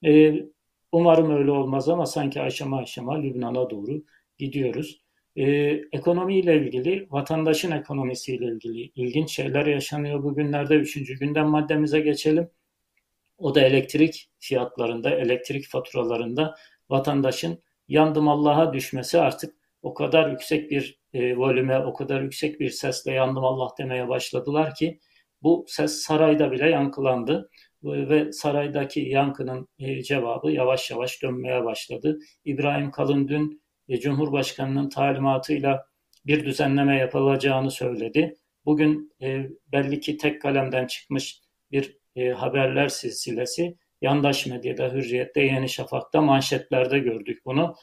E, 0.06 0.34
umarım 0.92 1.38
öyle 1.38 1.52
olmaz 1.52 1.90
ama 1.90 2.06
sanki 2.06 2.42
aşama 2.42 2.78
aşama 2.78 3.22
Lübnan'a 3.22 3.70
doğru 3.70 4.04
gidiyoruz. 4.38 5.03
E, 5.36 5.44
ekonomiyle 5.92 6.58
ilgili, 6.58 7.08
vatandaşın 7.12 7.72
ekonomisiyle 7.72 8.46
ilgili 8.46 8.92
ilginç 8.96 9.32
şeyler 9.32 9.66
yaşanıyor 9.66 10.24
bugünlerde. 10.24 10.76
Üçüncü 10.76 11.20
gündem 11.20 11.48
maddemize 11.48 12.00
geçelim. 12.00 12.50
O 13.38 13.56
da 13.56 13.62
elektrik 13.62 14.30
fiyatlarında, 14.40 15.10
elektrik 15.10 15.68
faturalarında 15.68 16.56
vatandaşın 16.90 17.64
yandım 17.88 18.28
Allah'a 18.28 18.74
düşmesi 18.74 19.20
artık 19.20 19.56
o 19.82 19.94
kadar 19.94 20.30
yüksek 20.30 20.72
bir 20.72 21.00
e, 21.14 21.38
volüme, 21.38 21.80
o 21.80 21.94
kadar 21.94 22.22
yüksek 22.22 22.60
bir 22.60 22.70
sesle 22.70 23.12
yandım 23.12 23.46
Allah 23.46 23.70
demeye 23.80 24.10
başladılar 24.10 24.76
ki 24.76 25.00
bu 25.42 25.66
ses 25.68 25.92
sarayda 26.02 26.52
bile 26.52 26.70
yankılandı 26.70 27.50
ve 27.84 28.32
saraydaki 28.32 29.00
yankının 29.00 29.68
e, 29.80 30.04
cevabı 30.04 30.52
yavaş 30.52 30.92
yavaş 30.92 31.22
dönmeye 31.24 31.64
başladı. 31.66 32.20
İbrahim 32.46 32.92
Kalın 32.92 33.28
dün 33.28 33.63
e, 33.90 34.00
Cumhurbaşkanı'nın 34.00 34.90
talimatıyla 34.90 35.86
bir 36.26 36.46
düzenleme 36.46 36.98
yapılacağını 36.98 37.72
söyledi. 37.72 38.36
Bugün 38.66 39.14
e, 39.22 39.50
belli 39.72 40.00
ki 40.00 40.18
tek 40.18 40.42
kalemden 40.42 40.88
çıkmış 40.88 41.42
bir 41.72 41.98
haberler 42.36 42.88
silsilesi 42.90 43.78
yandaş 44.02 44.46
medyada, 44.48 44.94
Hürriyet'te, 44.94 45.42
Yeni 45.42 45.70
Şafak'ta, 45.70 46.22
manşetlerde 46.22 47.00
gördük 47.00 47.42
bunu. 47.46 47.76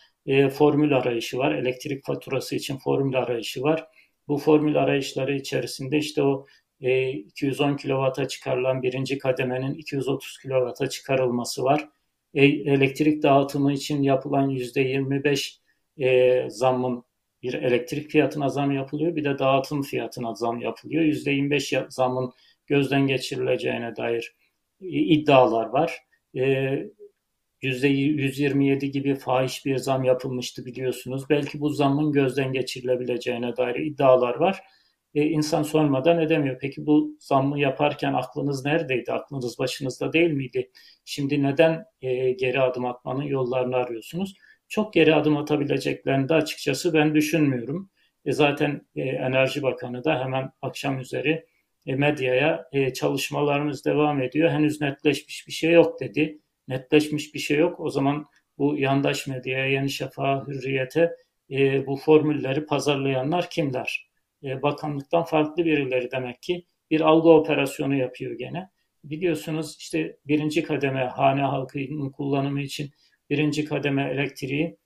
formül 0.52 0.96
arayışı 0.96 1.38
var, 1.38 1.54
elektrik 1.54 2.04
faturası 2.04 2.56
için 2.56 2.78
formül 2.78 3.16
arayışı 3.16 3.62
var. 3.62 3.86
Bu 4.28 4.38
formül 4.38 4.76
arayışları 4.76 5.36
içerisinde 5.36 5.98
işte 5.98 6.22
o 6.22 6.46
210 6.80 7.76
kW'a 7.76 8.28
çıkarılan 8.28 8.82
birinci 8.82 9.18
kademenin 9.18 9.74
230 9.74 10.38
kW'a 10.38 10.88
çıkarılması 10.88 11.64
var. 11.64 11.88
E, 12.34 12.44
elektrik 12.46 13.22
dağıtımı 13.22 13.72
için 13.72 14.02
yapılan 14.02 14.50
%25 14.50 15.59
e, 16.00 16.46
zammın 16.50 17.04
bir 17.42 17.54
elektrik 17.54 18.10
fiyatına 18.10 18.48
zam 18.48 18.70
yapılıyor 18.70 19.16
bir 19.16 19.24
de 19.24 19.38
dağıtım 19.38 19.82
fiyatına 19.82 20.34
zam 20.34 20.60
yapılıyor. 20.60 21.02
%25 21.04 21.86
zamın 21.90 22.32
gözden 22.66 23.06
geçirileceğine 23.06 23.96
dair 23.96 24.34
iddialar 24.80 25.66
var. 25.66 25.98
%127 27.62 28.86
gibi 28.86 29.14
fahiş 29.14 29.66
bir 29.66 29.76
zam 29.76 30.04
yapılmıştı 30.04 30.66
biliyorsunuz. 30.66 31.24
Belki 31.30 31.60
bu 31.60 31.70
zamın 31.70 32.12
gözden 32.12 32.52
geçirilebileceğine 32.52 33.56
dair 33.56 33.74
iddialar 33.74 34.34
var 34.34 34.62
e, 35.14 35.22
insan 35.24 35.62
sormadan 35.62 36.20
edemiyor. 36.20 36.58
Peki 36.60 36.86
bu 36.86 37.16
zammı 37.20 37.60
yaparken 37.60 38.12
aklınız 38.12 38.64
neredeydi? 38.64 39.12
Aklınız 39.12 39.58
başınızda 39.58 40.12
değil 40.12 40.30
miydi? 40.30 40.70
Şimdi 41.04 41.42
neden 41.42 41.84
e, 42.02 42.32
geri 42.32 42.60
adım 42.60 42.84
atmanın 42.84 43.22
yollarını 43.22 43.76
arıyorsunuz? 43.76 44.34
Çok 44.70 44.92
geri 44.92 45.14
adım 45.14 45.36
atabileceklerini 45.36 46.28
de 46.28 46.34
açıkçası 46.34 46.94
ben 46.94 47.14
düşünmüyorum. 47.14 47.90
E, 48.24 48.32
zaten 48.32 48.86
e, 48.96 49.02
Enerji 49.02 49.62
Bakanı 49.62 50.04
da 50.04 50.24
hemen 50.24 50.50
akşam 50.62 51.00
üzeri 51.00 51.46
e, 51.86 51.94
medyaya 51.94 52.68
e, 52.72 52.92
çalışmalarımız 52.92 53.84
devam 53.84 54.22
ediyor. 54.22 54.50
Henüz 54.50 54.80
netleşmiş 54.80 55.46
bir 55.46 55.52
şey 55.52 55.72
yok 55.72 56.00
dedi. 56.00 56.40
Netleşmiş 56.68 57.34
bir 57.34 57.38
şey 57.38 57.58
yok. 57.58 57.80
O 57.80 57.90
zaman 57.90 58.26
bu 58.58 58.78
yandaş 58.78 59.26
medyaya, 59.26 59.66
Yeni 59.66 59.90
Şafak'a, 59.90 60.46
Hürriyet'e 60.46 61.10
e, 61.50 61.86
bu 61.86 61.96
formülleri 61.96 62.66
pazarlayanlar 62.66 63.50
kimler? 63.50 64.10
E, 64.44 64.62
bakanlıktan 64.62 65.24
farklı 65.24 65.64
birileri 65.64 66.10
demek 66.10 66.42
ki 66.42 66.66
bir 66.90 67.00
algı 67.00 67.28
operasyonu 67.28 67.94
yapıyor 67.94 68.38
gene. 68.38 68.70
Biliyorsunuz 69.04 69.76
işte 69.78 70.16
birinci 70.26 70.62
kademe 70.62 71.04
hane 71.04 71.42
halkının 71.42 72.10
kullanımı 72.10 72.62
için 72.62 72.90
birinci 73.30 73.64
kademe 73.64 74.10
elektriği 74.10 74.76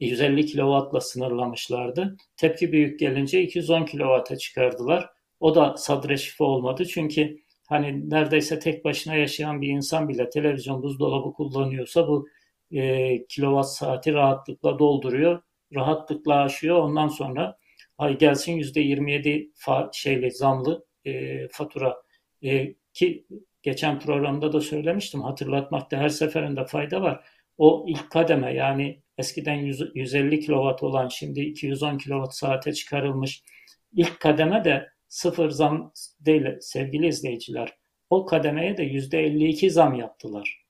150 0.00 0.46
kW'la 0.46 1.00
sınırlamışlardı. 1.00 2.16
Tepki 2.36 2.72
büyük 2.72 3.00
gelince 3.00 3.42
210 3.42 3.84
kW'a 3.84 4.36
çıkardılar. 4.36 5.10
O 5.40 5.54
da 5.54 5.76
sadreşife 5.76 6.44
olmadı 6.44 6.84
çünkü 6.86 7.36
hani 7.68 8.10
neredeyse 8.10 8.58
tek 8.58 8.84
başına 8.84 9.14
yaşayan 9.14 9.60
bir 9.60 9.68
insan 9.68 10.08
bile 10.08 10.30
televizyon 10.30 10.82
buzdolabı 10.82 11.32
kullanıyorsa 11.32 12.08
bu 12.08 12.28
e, 12.72 13.26
kilowatt 13.26 13.68
saati 13.68 14.12
rahatlıkla 14.12 14.78
dolduruyor. 14.78 15.42
Rahatlıkla 15.74 16.42
aşıyor. 16.42 16.78
Ondan 16.78 17.08
sonra 17.08 17.58
ay 17.98 18.18
gelsin 18.18 18.52
yüzde 18.52 18.80
27 18.80 19.50
fa 19.54 19.90
şeyle 19.92 20.30
zamlı 20.30 20.86
e, 21.04 21.48
fatura 21.48 22.02
e, 22.42 22.74
ki 22.92 23.26
geçen 23.62 24.00
programda 24.00 24.52
da 24.52 24.60
söylemiştim 24.60 25.22
hatırlatmakta 25.22 25.96
her 25.96 26.08
seferinde 26.08 26.64
fayda 26.66 27.02
var. 27.02 27.24
O 27.58 27.84
ilk 27.88 28.10
kademe 28.10 28.54
yani 28.54 29.02
eskiden 29.18 29.54
100, 29.54 29.82
150 29.94 30.46
kW 30.46 30.86
olan 30.86 31.08
şimdi 31.08 31.40
210 31.40 31.98
kW 31.98 32.24
saate 32.30 32.72
çıkarılmış 32.72 33.42
ilk 33.96 34.20
kademe 34.20 34.64
de 34.64 34.88
sıfır 35.08 35.50
zam 35.50 35.92
değil 36.20 36.46
sevgili 36.60 37.06
izleyiciler. 37.06 37.72
O 38.10 38.26
kademeye 38.26 38.76
de 38.76 38.82
yüzde 38.82 39.20
52 39.20 39.70
zam 39.70 39.94
yaptılar. 39.94 40.64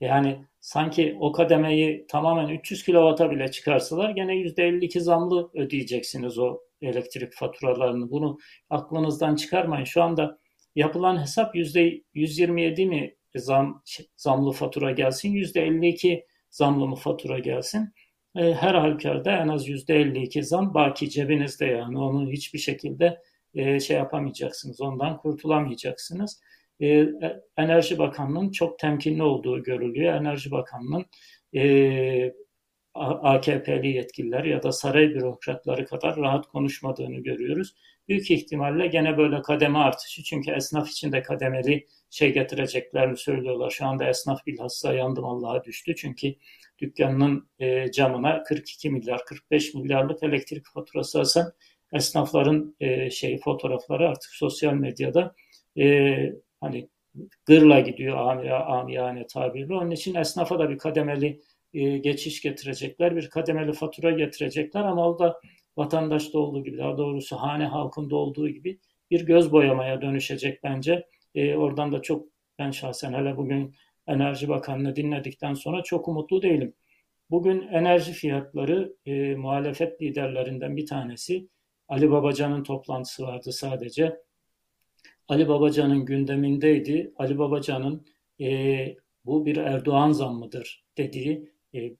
Yani 0.00 0.44
sanki 0.60 1.16
o 1.20 1.32
kademeyi 1.32 2.06
tamamen 2.06 2.48
300 2.48 2.84
kW'a 2.84 3.30
bile 3.30 3.50
çıkarsalar 3.50 4.10
gene 4.10 4.32
%52 4.32 5.00
zamlı 5.00 5.50
ödeyeceksiniz 5.54 6.38
o 6.38 6.58
elektrik 6.82 7.32
faturalarını. 7.32 8.10
Bunu 8.10 8.38
aklınızdan 8.70 9.36
çıkarmayın. 9.36 9.84
Şu 9.84 10.02
anda 10.02 10.38
yapılan 10.74 11.20
hesap 11.20 11.56
yüzde 11.56 12.02
127 12.14 12.86
mi 12.86 13.16
zam 13.38 13.82
zamlı 14.16 14.52
fatura 14.52 14.90
gelsin, 14.90 15.32
yüzde 15.32 15.62
52 15.62 16.26
zamlı 16.50 16.86
mı 16.86 16.96
fatura 16.96 17.38
gelsin. 17.38 17.94
E, 18.36 18.54
her 18.54 18.74
halükarda 18.74 19.32
en 19.36 19.48
az 19.48 19.68
yüzde 19.68 19.94
52 19.94 20.44
zam 20.44 20.74
baki 20.74 21.10
cebinizde 21.10 21.66
yani 21.66 21.98
onu 21.98 22.30
hiçbir 22.30 22.58
şekilde 22.58 23.22
e, 23.54 23.80
şey 23.80 23.96
yapamayacaksınız, 23.96 24.80
ondan 24.80 25.16
kurtulamayacaksınız. 25.16 26.40
E, 26.82 27.06
Enerji 27.56 27.98
Bakanlığı'nın 27.98 28.50
çok 28.50 28.78
temkinli 28.78 29.22
olduğu 29.22 29.62
görülüyor. 29.62 30.14
Enerji 30.14 30.50
Bakanlığı'nın 30.50 31.06
e, 31.54 32.32
AKP'li 32.94 33.88
yetkililer 33.88 34.44
ya 34.44 34.62
da 34.62 34.72
saray 34.72 35.14
bürokratları 35.14 35.86
kadar 35.86 36.16
rahat 36.16 36.46
konuşmadığını 36.46 37.16
görüyoruz. 37.16 37.74
Büyük 38.08 38.30
ihtimalle 38.30 38.86
gene 38.86 39.18
böyle 39.18 39.42
kademe 39.42 39.78
artışı 39.78 40.22
çünkü 40.22 40.50
esnaf 40.50 40.88
için 40.88 41.12
de 41.12 41.22
kademeli 41.22 41.86
şey 42.10 42.32
getireceklerini 42.32 43.16
söylüyorlar. 43.16 43.70
Şu 43.70 43.86
anda 43.86 44.08
esnaf 44.08 44.46
bilhassa 44.46 44.94
yandım 44.94 45.24
Allah'a 45.24 45.64
düştü 45.64 45.94
çünkü 45.96 46.34
dükkanının 46.78 47.48
e, 47.58 47.90
camına 47.90 48.42
42 48.42 48.90
milyar 48.90 49.24
45 49.24 49.74
milyarlık 49.74 50.22
elektrik 50.22 50.66
faturası 50.66 51.20
alsan 51.20 51.52
esnafların 51.92 52.76
e, 52.80 53.10
şey 53.10 53.38
fotoğrafları 53.40 54.08
artık 54.08 54.30
sosyal 54.30 54.72
medyada 54.72 55.34
e, 55.78 56.16
hani 56.60 56.88
gırla 57.46 57.80
gidiyor 57.80 58.16
amiyane 58.66 59.26
tabirle. 59.26 59.74
Onun 59.74 59.90
için 59.90 60.14
esnafa 60.14 60.58
da 60.58 60.70
bir 60.70 60.78
kademeli 60.78 61.40
e, 61.74 61.98
geçiş 61.98 62.42
getirecekler, 62.42 63.16
bir 63.16 63.30
kademeli 63.30 63.72
fatura 63.72 64.10
getirecekler 64.10 64.80
ama 64.80 65.08
o 65.08 65.18
da 65.18 65.40
vatandaşta 65.76 66.38
olduğu 66.38 66.64
gibi, 66.64 66.78
daha 66.78 66.98
doğrusu 66.98 67.36
hane 67.36 67.66
halkında 67.66 68.16
olduğu 68.16 68.48
gibi 68.48 68.78
bir 69.10 69.26
göz 69.26 69.52
boyamaya 69.52 70.02
dönüşecek 70.02 70.64
bence. 70.64 71.06
E, 71.34 71.56
oradan 71.56 71.92
da 71.92 72.02
çok 72.02 72.26
ben 72.58 72.70
şahsen 72.70 73.12
hele 73.12 73.36
bugün 73.36 73.74
Enerji 74.06 74.48
Bakanı'nı 74.48 74.96
dinledikten 74.96 75.54
sonra 75.54 75.82
çok 75.82 76.08
umutlu 76.08 76.42
değilim. 76.42 76.74
Bugün 77.30 77.62
enerji 77.62 78.12
fiyatları 78.12 78.96
e, 79.06 79.34
muhalefet 79.34 80.02
liderlerinden 80.02 80.76
bir 80.76 80.86
tanesi 80.86 81.48
Ali 81.88 82.10
Babacan'ın 82.10 82.62
toplantısı 82.62 83.22
vardı 83.22 83.52
sadece. 83.52 84.16
Ali 85.28 85.48
Babacan'ın 85.48 86.04
gündemindeydi. 86.04 87.12
Ali 87.16 87.38
Babacan'ın 87.38 88.06
e, 88.40 88.96
bu 89.24 89.46
bir 89.46 89.56
Erdoğan 89.56 90.12
zammıdır 90.12 90.84
dediği 90.96 91.52
e, 91.74 91.92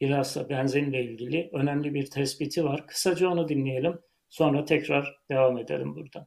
bilhassa 0.00 0.48
benzinle 0.48 1.04
ilgili 1.04 1.50
önemli 1.52 1.94
bir 1.94 2.10
tespiti 2.10 2.64
var. 2.64 2.86
Kısaca 2.86 3.28
onu 3.28 3.48
dinleyelim. 3.48 3.98
Sonra 4.28 4.64
tekrar 4.64 5.18
devam 5.30 5.58
edelim 5.58 5.94
buradan. 5.94 6.26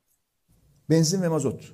Benzin 0.89 1.21
ve 1.21 1.27
mazot. 1.27 1.73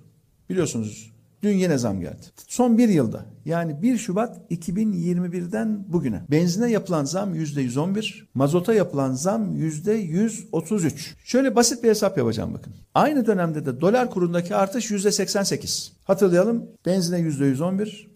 Biliyorsunuz 0.49 1.13
dün 1.43 1.53
yine 1.57 1.77
zam 1.77 2.01
geldi. 2.01 2.25
Son 2.47 2.77
bir 2.77 2.89
yılda 2.89 3.25
yani 3.45 3.81
1 3.81 3.97
Şubat 3.97 4.51
2021'den 4.51 5.93
bugüne 5.93 6.21
benzine 6.31 6.71
yapılan 6.71 7.05
zam 7.05 7.36
%111, 7.36 8.23
mazota 8.33 8.73
yapılan 8.73 9.13
zam 9.13 9.55
%133. 9.55 11.13
Şöyle 11.23 11.55
basit 11.55 11.83
bir 11.83 11.89
hesap 11.89 12.17
yapacağım 12.17 12.53
bakın. 12.53 12.73
Aynı 12.93 13.25
dönemde 13.25 13.65
de 13.65 13.81
dolar 13.81 14.10
kurundaki 14.10 14.55
artış 14.55 14.91
%88. 14.91 15.91
Hatırlayalım 16.03 16.71
benzine 16.86 17.19
%111, 17.19 18.07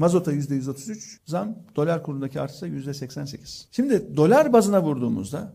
Mazota 0.00 0.32
%133 0.32 1.18
zam, 1.26 1.56
dolar 1.76 2.02
kurundaki 2.02 2.40
artışsa 2.40 2.66
%88. 2.66 3.64
Şimdi 3.70 4.16
dolar 4.16 4.52
bazına 4.52 4.82
vurduğumuzda 4.82 5.52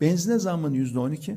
benzine 0.00 0.38
zammın 0.38 0.74
%12, 0.74 1.36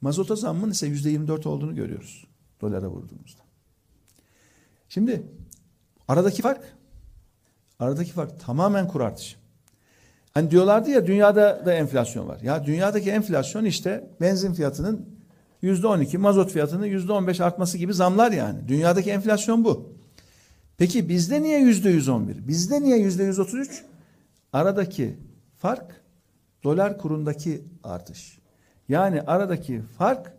mazota 0.00 0.36
zammın 0.36 0.70
ise 0.70 0.88
%24 0.88 1.48
olduğunu 1.48 1.74
görüyoruz 1.74 2.26
dolara 2.60 2.88
vurduğumuzda. 2.88 3.42
Şimdi 4.88 5.22
aradaki 6.08 6.42
fark 6.42 6.76
aradaki 7.78 8.12
fark 8.12 8.40
tamamen 8.40 8.88
kur 8.88 9.00
artışı. 9.00 9.36
Hani 10.34 10.50
diyorlardı 10.50 10.90
ya 10.90 11.06
dünyada 11.06 11.66
da 11.66 11.74
enflasyon 11.74 12.28
var. 12.28 12.40
Ya 12.40 12.66
dünyadaki 12.66 13.10
enflasyon 13.10 13.64
işte 13.64 14.10
benzin 14.20 14.54
fiyatının 14.54 15.08
%12, 15.62 16.18
mazot 16.18 16.50
fiyatının 16.52 16.86
%15 16.86 17.44
artması 17.44 17.78
gibi 17.78 17.94
zamlar 17.94 18.32
yani. 18.32 18.68
Dünyadaki 18.68 19.10
enflasyon 19.10 19.64
bu. 19.64 20.01
Peki 20.82 21.08
bizde 21.08 21.42
niye 21.42 21.58
yüzde 21.58 21.90
yüz 21.90 22.08
on 22.08 22.28
bir? 22.28 22.48
Bizde 22.48 22.82
niye 22.82 22.98
yüzde 22.98 23.24
yüz 23.24 23.38
otuz 23.38 23.54
üç? 23.54 23.84
Aradaki 24.52 25.18
fark 25.58 26.02
dolar 26.64 26.98
kurundaki 26.98 27.64
artış. 27.84 28.38
Yani 28.88 29.22
aradaki 29.22 29.82
fark 29.98 30.32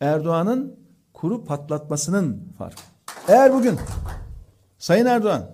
Erdoğan'ın 0.00 0.76
kuru 1.12 1.44
patlatmasının 1.44 2.52
farkı. 2.58 2.82
Eğer 3.28 3.52
bugün 3.52 3.76
Sayın 4.78 5.06
Erdoğan 5.06 5.50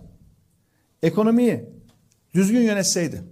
ekonomiyi 1.02 1.64
düzgün 2.34 2.60
yönetseydi, 2.60 3.22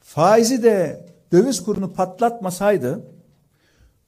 faizi 0.00 0.62
de 0.62 1.06
döviz 1.32 1.62
kurunu 1.62 1.92
patlatmasaydı, 1.92 3.04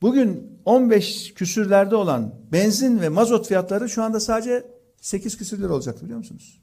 bugün 0.03 0.59
15 0.65 1.35
küsürlerde 1.35 1.97
olan 1.97 2.35
benzin 2.53 3.01
ve 3.01 3.09
mazot 3.09 3.47
fiyatları 3.49 3.89
şu 3.89 4.03
anda 4.03 4.21
sadece 4.21 4.72
8 5.03 5.37
küsür 5.37 5.59
lira 5.59 5.75
olacaktı 5.75 6.05
biliyor 6.05 6.19
musunuz? 6.19 6.61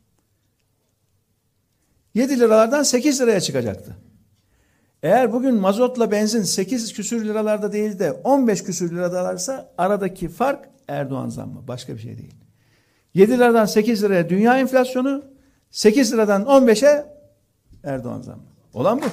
7 2.14 2.40
liralardan 2.40 2.84
8 2.84 3.22
liraya 3.22 3.42
çıkacaktı. 3.42 3.96
Eğer 5.04 5.34
bugün 5.34 5.56
mazotla 5.56 6.12
benzin 6.12 6.44
8 6.44 6.94
küsür 6.94 7.26
liralarda 7.26 7.72
değil 7.72 8.00
de 8.00 8.12
15 8.12 8.64
küsür 8.64 8.92
liradalarsa 8.92 9.72
aradaki 9.78 10.30
fark 10.30 10.70
Erdoğan 10.88 11.30
zammı. 11.30 11.68
Başka 11.68 11.94
bir 11.94 12.00
şey 12.00 12.18
değil. 12.18 12.36
7 13.14 13.32
liradan 13.32 13.66
8 13.66 14.04
liraya 14.04 14.30
dünya 14.30 14.60
enflasyonu, 14.60 15.24
8 15.72 16.14
liradan 16.14 16.44
15'e 16.44 17.06
Erdoğan 17.84 18.22
zammı. 18.22 18.44
Olan 18.74 19.02
bu. 19.02 19.06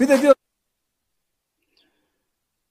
Bir 0.00 0.08
de 0.08 0.22
diyor 0.22 0.34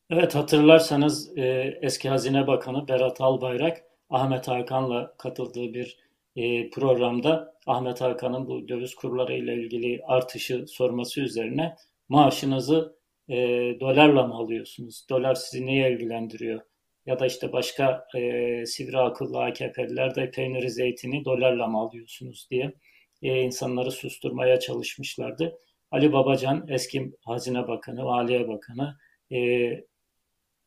Evet 0.10 0.36
hatırlarsanız 0.36 1.38
e, 1.38 1.78
eski 1.82 2.10
Hazine 2.10 2.48
Bakanı 2.48 2.88
Berat 2.88 3.22
Albayrak 3.22 3.84
Ahmet 4.10 4.48
Hakan'la 4.48 5.14
katıldığı 5.18 5.74
bir 5.74 5.98
e, 6.36 6.70
programda 6.70 7.54
Ahmet 7.66 8.02
Hakan'ın 8.02 8.48
bu 8.48 8.68
döviz 8.68 8.96
kurları 8.96 9.34
ile 9.34 9.54
ilgili 9.56 10.02
artışı 10.08 10.66
sorması 10.68 11.22
üzerine 11.22 11.76
maaşınızı 12.10 12.98
e, 13.30 13.36
dolarla 13.80 14.28
mı 14.28 14.34
alıyorsunuz? 14.36 15.06
Dolar 15.10 15.36
sizi 15.36 15.66
neye 15.66 15.92
ilgilendiriyor? 15.92 16.62
Ya 17.06 17.20
da 17.20 17.26
işte 17.26 17.52
başka 17.54 18.08
e, 18.16 18.66
sivri 18.66 18.98
akıllı 18.98 19.44
AKP'liler 19.44 20.16
de 20.16 20.32
peyniri 20.32 20.72
zeytini 20.72 21.26
dolarla 21.26 21.68
mı 21.68 21.78
alıyorsunuz 21.78 22.48
diye 22.52 22.74
e, 23.22 23.42
insanları 23.42 23.92
susturmaya 23.92 24.60
çalışmışlardı. 24.60 25.58
Ali 25.92 26.14
Babacan 26.14 26.66
eski 26.70 27.12
Hazine 27.26 27.68
Bakanı, 27.68 28.04
Maliye 28.04 28.48
Bakanı 28.48 28.98
e, 29.32 29.38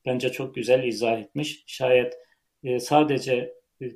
bence 0.07 0.33
çok 0.33 0.55
güzel 0.55 0.85
izah 0.85 1.19
etmiş. 1.21 1.65
Şayet 1.67 2.15
e, 2.65 2.81
sadece 2.81 3.55
e, 3.83 3.87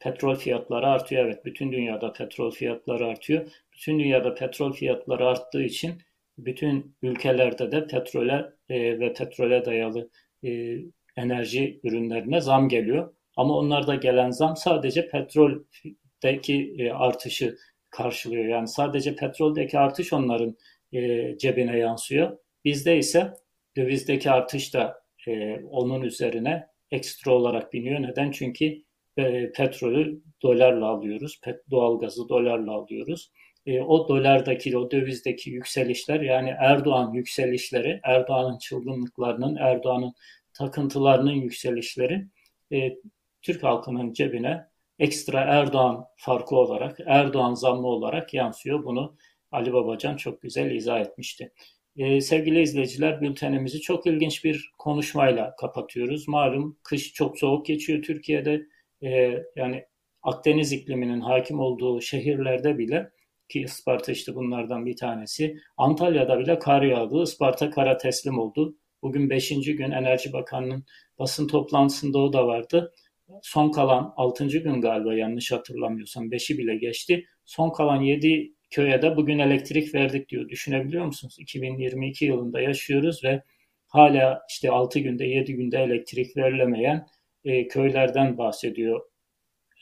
petrol 0.00 0.34
fiyatları 0.34 0.86
artıyor. 0.86 1.24
Evet 1.24 1.44
bütün 1.44 1.72
dünyada 1.72 2.12
petrol 2.12 2.50
fiyatları 2.50 3.06
artıyor. 3.06 3.50
Bütün 3.74 3.98
dünyada 3.98 4.34
petrol 4.34 4.72
fiyatları 4.72 5.26
arttığı 5.26 5.62
için 5.62 6.02
bütün 6.38 6.96
ülkelerde 7.02 7.72
de 7.72 7.86
petrole 7.86 8.52
e, 8.68 9.00
ve 9.00 9.12
petrole 9.12 9.64
dayalı 9.64 10.10
e, 10.44 10.76
enerji 11.16 11.80
ürünlerine 11.84 12.40
zam 12.40 12.68
geliyor. 12.68 13.14
Ama 13.36 13.58
onlarda 13.58 13.94
gelen 13.94 14.30
zam 14.30 14.56
sadece 14.56 15.08
petroldeki 15.08 16.74
e, 16.78 16.90
artışı 16.90 17.56
karşılıyor. 17.90 18.44
Yani 18.44 18.68
sadece 18.68 19.16
petroldeki 19.16 19.78
artış 19.78 20.12
onların 20.12 20.56
e, 20.92 21.34
cebine 21.38 21.78
yansıyor. 21.78 22.38
Bizde 22.64 22.98
ise 22.98 23.32
dövizdeki 23.76 24.30
artış 24.30 24.74
da 24.74 25.07
e, 25.26 25.60
onun 25.70 26.02
üzerine 26.02 26.66
ekstra 26.90 27.32
olarak 27.32 27.72
biniyor. 27.72 28.02
Neden? 28.02 28.30
Çünkü 28.30 28.82
e, 29.16 29.52
petrolü 29.52 30.22
dolarla 30.42 30.86
alıyoruz. 30.86 31.40
Pet, 31.42 31.70
doğalgazı 31.70 32.28
dolarla 32.28 32.72
alıyoruz. 32.72 33.32
E, 33.66 33.80
o 33.80 34.08
dolardaki, 34.08 34.78
o 34.78 34.90
dövizdeki 34.90 35.50
yükselişler 35.50 36.20
yani 36.20 36.54
Erdoğan 36.58 37.12
yükselişleri, 37.12 38.00
Erdoğan'ın 38.02 38.58
çılgınlıklarının, 38.58 39.56
Erdoğan'ın 39.56 40.12
takıntılarının 40.52 41.32
yükselişleri 41.32 42.26
e, 42.72 42.96
Türk 43.42 43.62
halkının 43.62 44.12
cebine 44.12 44.64
ekstra 44.98 45.40
Erdoğan 45.40 46.04
farkı 46.16 46.56
olarak, 46.56 46.98
Erdoğan 47.06 47.54
zammı 47.54 47.86
olarak 47.86 48.34
yansıyor. 48.34 48.84
Bunu 48.84 49.16
Ali 49.52 49.72
Babacan 49.72 50.16
çok 50.16 50.42
güzel 50.42 50.70
izah 50.70 51.00
etmişti. 51.00 51.52
Ee, 51.98 52.20
sevgili 52.20 52.62
izleyiciler 52.62 53.20
bültenimizi 53.20 53.80
çok 53.80 54.06
ilginç 54.06 54.44
bir 54.44 54.72
konuşmayla 54.78 55.56
kapatıyoruz. 55.56 56.28
Malum 56.28 56.78
kış 56.82 57.12
çok 57.12 57.38
soğuk 57.38 57.66
geçiyor 57.66 58.02
Türkiye'de. 58.02 58.66
Ee, 59.02 59.42
yani 59.56 59.84
Akdeniz 60.22 60.72
ikliminin 60.72 61.20
hakim 61.20 61.60
olduğu 61.60 62.00
şehirlerde 62.00 62.78
bile 62.78 63.10
ki 63.48 63.60
Isparta 63.60 64.12
işte 64.12 64.34
bunlardan 64.34 64.86
bir 64.86 64.96
tanesi. 64.96 65.56
Antalya'da 65.76 66.38
bile 66.38 66.58
kar 66.58 66.82
yağdı. 66.82 67.22
Isparta 67.22 67.70
kara 67.70 67.96
teslim 67.96 68.38
oldu. 68.38 68.76
Bugün 69.02 69.30
5. 69.30 69.48
gün 69.48 69.90
Enerji 69.90 70.32
Bakanı'nın 70.32 70.84
basın 71.18 71.48
toplantısında 71.48 72.18
o 72.18 72.32
da 72.32 72.46
vardı. 72.46 72.94
Son 73.42 73.70
kalan 73.70 74.12
6. 74.16 74.46
gün 74.46 74.80
galiba 74.80 75.14
yanlış 75.14 75.52
hatırlamıyorsam 75.52 76.30
5'i 76.30 76.58
bile 76.58 76.76
geçti. 76.76 77.24
Son 77.44 77.70
kalan 77.70 78.00
7 78.00 78.54
köye 78.70 79.02
de 79.02 79.16
bugün 79.16 79.38
elektrik 79.38 79.94
verdik 79.94 80.28
diyor. 80.28 80.48
Düşünebiliyor 80.48 81.04
musunuz? 81.04 81.36
2022 81.38 82.24
yılında 82.24 82.60
yaşıyoruz 82.60 83.24
ve 83.24 83.42
hala 83.88 84.42
işte 84.50 84.70
6 84.70 84.98
günde 84.98 85.24
7 85.26 85.54
günde 85.54 85.78
elektrik 85.78 86.36
verilemeyen 86.36 87.06
e, 87.44 87.68
köylerden 87.68 88.38
bahsediyor 88.38 89.00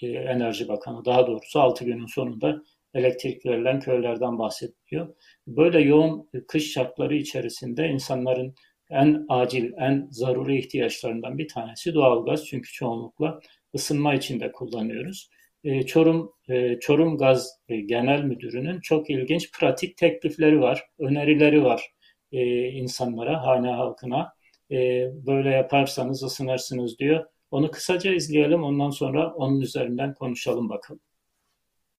e, 0.03 0.07
Enerji 0.07 0.69
Bakanı. 0.69 1.05
Daha 1.05 1.27
doğrusu 1.27 1.61
6 1.61 1.85
günün 1.85 2.07
sonunda 2.07 2.63
elektrik 2.95 3.47
verilen 3.47 3.81
köylerden 3.81 4.39
bahsediyor. 4.39 5.15
Böyle 5.47 5.81
yoğun 5.81 6.31
kış 6.49 6.73
şartları 6.73 7.17
içerisinde 7.17 7.89
insanların 7.89 8.55
en 8.91 9.27
acil, 9.29 9.73
en 9.79 10.09
zaruri 10.11 10.59
ihtiyaçlarından 10.59 11.39
bir 11.39 11.49
tanesi 11.49 11.95
doğalgaz. 11.95 12.47
Çünkü 12.47 12.73
çoğunlukla 12.73 13.41
ısınma 13.75 14.15
için 14.15 14.41
de 14.41 14.53
kullanıyoruz. 14.53 15.31
E, 15.67 15.87
Çorum 15.87 16.33
e, 16.49 16.81
Çorum 16.81 17.19
Gaz 17.19 17.59
Genel 17.69 18.23
Müdürü'nün 18.23 18.81
çok 18.81 19.11
ilginç 19.11 19.53
pratik 19.53 19.97
teklifleri 19.97 20.61
var, 20.61 20.85
önerileri 20.99 21.65
var 21.65 21.93
insanlara, 22.33 23.47
hane 23.47 23.69
halkına. 23.71 24.33
Böyle 25.27 25.51
yaparsanız 25.51 26.23
ısınırsınız 26.23 26.99
diyor. 26.99 27.25
Onu 27.51 27.71
kısaca 27.71 28.15
izleyelim, 28.15 28.63
ondan 28.63 28.91
sonra 28.91 29.35
onun 29.35 29.61
üzerinden 29.61 30.15
konuşalım 30.15 30.69
bakalım. 30.69 31.01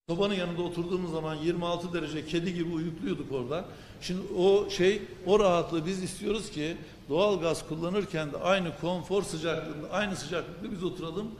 Sobanın 0.09 0.33
yanında 0.33 0.61
oturduğumuz 0.61 1.11
zaman 1.11 1.35
26 1.35 1.93
derece 1.93 2.25
kedi 2.25 2.53
gibi 2.53 2.73
uyukluyorduk 2.73 3.31
orada. 3.31 3.65
Şimdi 4.01 4.21
o 4.37 4.69
şey, 4.69 5.01
o 5.25 5.39
rahatlığı 5.39 5.85
biz 5.85 6.03
istiyoruz 6.03 6.51
ki 6.51 6.77
doğal 7.09 7.41
gaz 7.41 7.67
kullanırken 7.67 8.31
de 8.31 8.37
aynı 8.37 8.77
konfor 8.81 9.23
sıcaklığında, 9.23 9.89
aynı 9.91 10.15
sıcaklıkta 10.15 10.71
biz 10.71 10.83
oturalım. 10.83 11.31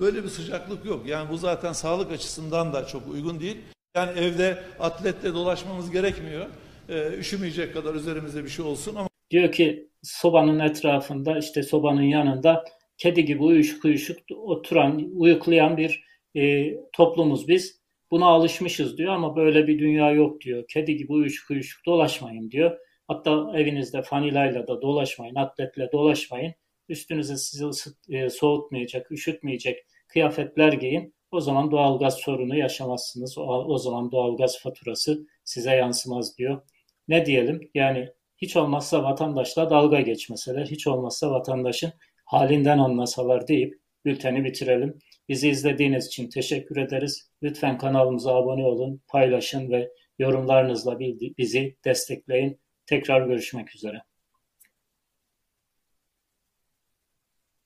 Böyle 0.00 0.24
bir 0.24 0.28
sıcaklık 0.28 0.84
yok. 0.84 1.06
Yani 1.06 1.30
bu 1.30 1.36
zaten 1.36 1.72
sağlık 1.72 2.12
açısından 2.12 2.72
da 2.72 2.86
çok 2.86 3.08
uygun 3.08 3.40
değil. 3.40 3.56
Yani 3.96 4.18
evde 4.18 4.58
atletle 4.80 5.34
dolaşmamız 5.34 5.90
gerekmiyor. 5.90 6.46
Ee, 6.88 7.08
üşümeyecek 7.18 7.74
kadar 7.74 7.94
üzerimize 7.94 8.44
bir 8.44 8.48
şey 8.48 8.64
olsun 8.64 8.94
ama 8.94 9.08
Diyor 9.30 9.52
ki 9.52 9.88
sobanın 10.02 10.58
etrafında 10.58 11.38
işte 11.38 11.62
sobanın 11.62 12.02
yanında 12.02 12.64
kedi 12.98 13.24
gibi 13.24 13.42
uyuşuk 13.42 13.84
uyuşuk 13.84 14.18
oturan, 14.36 15.10
uyuklayan 15.14 15.76
bir 15.76 16.04
e, 16.36 16.74
toplumuz 16.92 17.48
biz. 17.48 17.80
Buna 18.10 18.26
alışmışız 18.26 18.98
diyor 18.98 19.14
ama 19.14 19.36
böyle 19.36 19.66
bir 19.66 19.78
dünya 19.78 20.10
yok 20.10 20.40
diyor. 20.40 20.64
Kedi 20.68 20.96
gibi 20.96 21.12
uyuşuk 21.12 21.50
uyuşuk 21.50 21.86
dolaşmayın 21.86 22.50
diyor. 22.50 22.78
Hatta 23.08 23.52
evinizde 23.54 24.02
fanilayla 24.02 24.66
da 24.66 24.82
dolaşmayın, 24.82 25.34
atletle 25.34 25.88
dolaşmayın. 25.92 26.54
Üstünüze 26.88 27.36
sizi 27.36 27.66
ısıt, 27.66 27.96
e, 28.08 28.30
soğutmayacak, 28.30 29.12
üşütmeyecek 29.12 29.78
kıyafetler 30.08 30.72
giyin. 30.72 31.14
O 31.30 31.40
zaman 31.40 31.70
doğalgaz 31.70 32.14
sorunu 32.14 32.56
yaşamazsınız. 32.56 33.38
O, 33.38 33.42
o 33.42 33.78
zaman 33.78 34.12
doğalgaz 34.12 34.58
faturası 34.62 35.26
size 35.44 35.74
yansımaz 35.74 36.38
diyor. 36.38 36.62
Ne 37.08 37.26
diyelim? 37.26 37.70
Yani 37.74 38.08
hiç 38.36 38.56
olmazsa 38.56 39.02
vatandaşla 39.04 39.70
dalga 39.70 40.00
geçmeseler, 40.00 40.66
hiç 40.66 40.86
olmazsa 40.86 41.30
vatandaşın 41.30 41.92
halinden 42.24 42.78
anlasalar 42.78 43.48
deyip 43.48 43.74
bülteni 44.04 44.44
bitirelim. 44.44 44.98
Bizi 45.28 45.48
izlediğiniz 45.48 46.06
için 46.06 46.28
teşekkür 46.28 46.76
ederiz. 46.76 47.30
Lütfen 47.42 47.78
kanalımıza 47.78 48.34
abone 48.34 48.66
olun, 48.66 49.00
paylaşın 49.08 49.70
ve 49.70 49.90
yorumlarınızla 50.18 50.98
bizi 51.38 51.76
destekleyin. 51.84 52.60
Tekrar 52.86 53.26
görüşmek 53.26 53.74
üzere. 53.74 54.02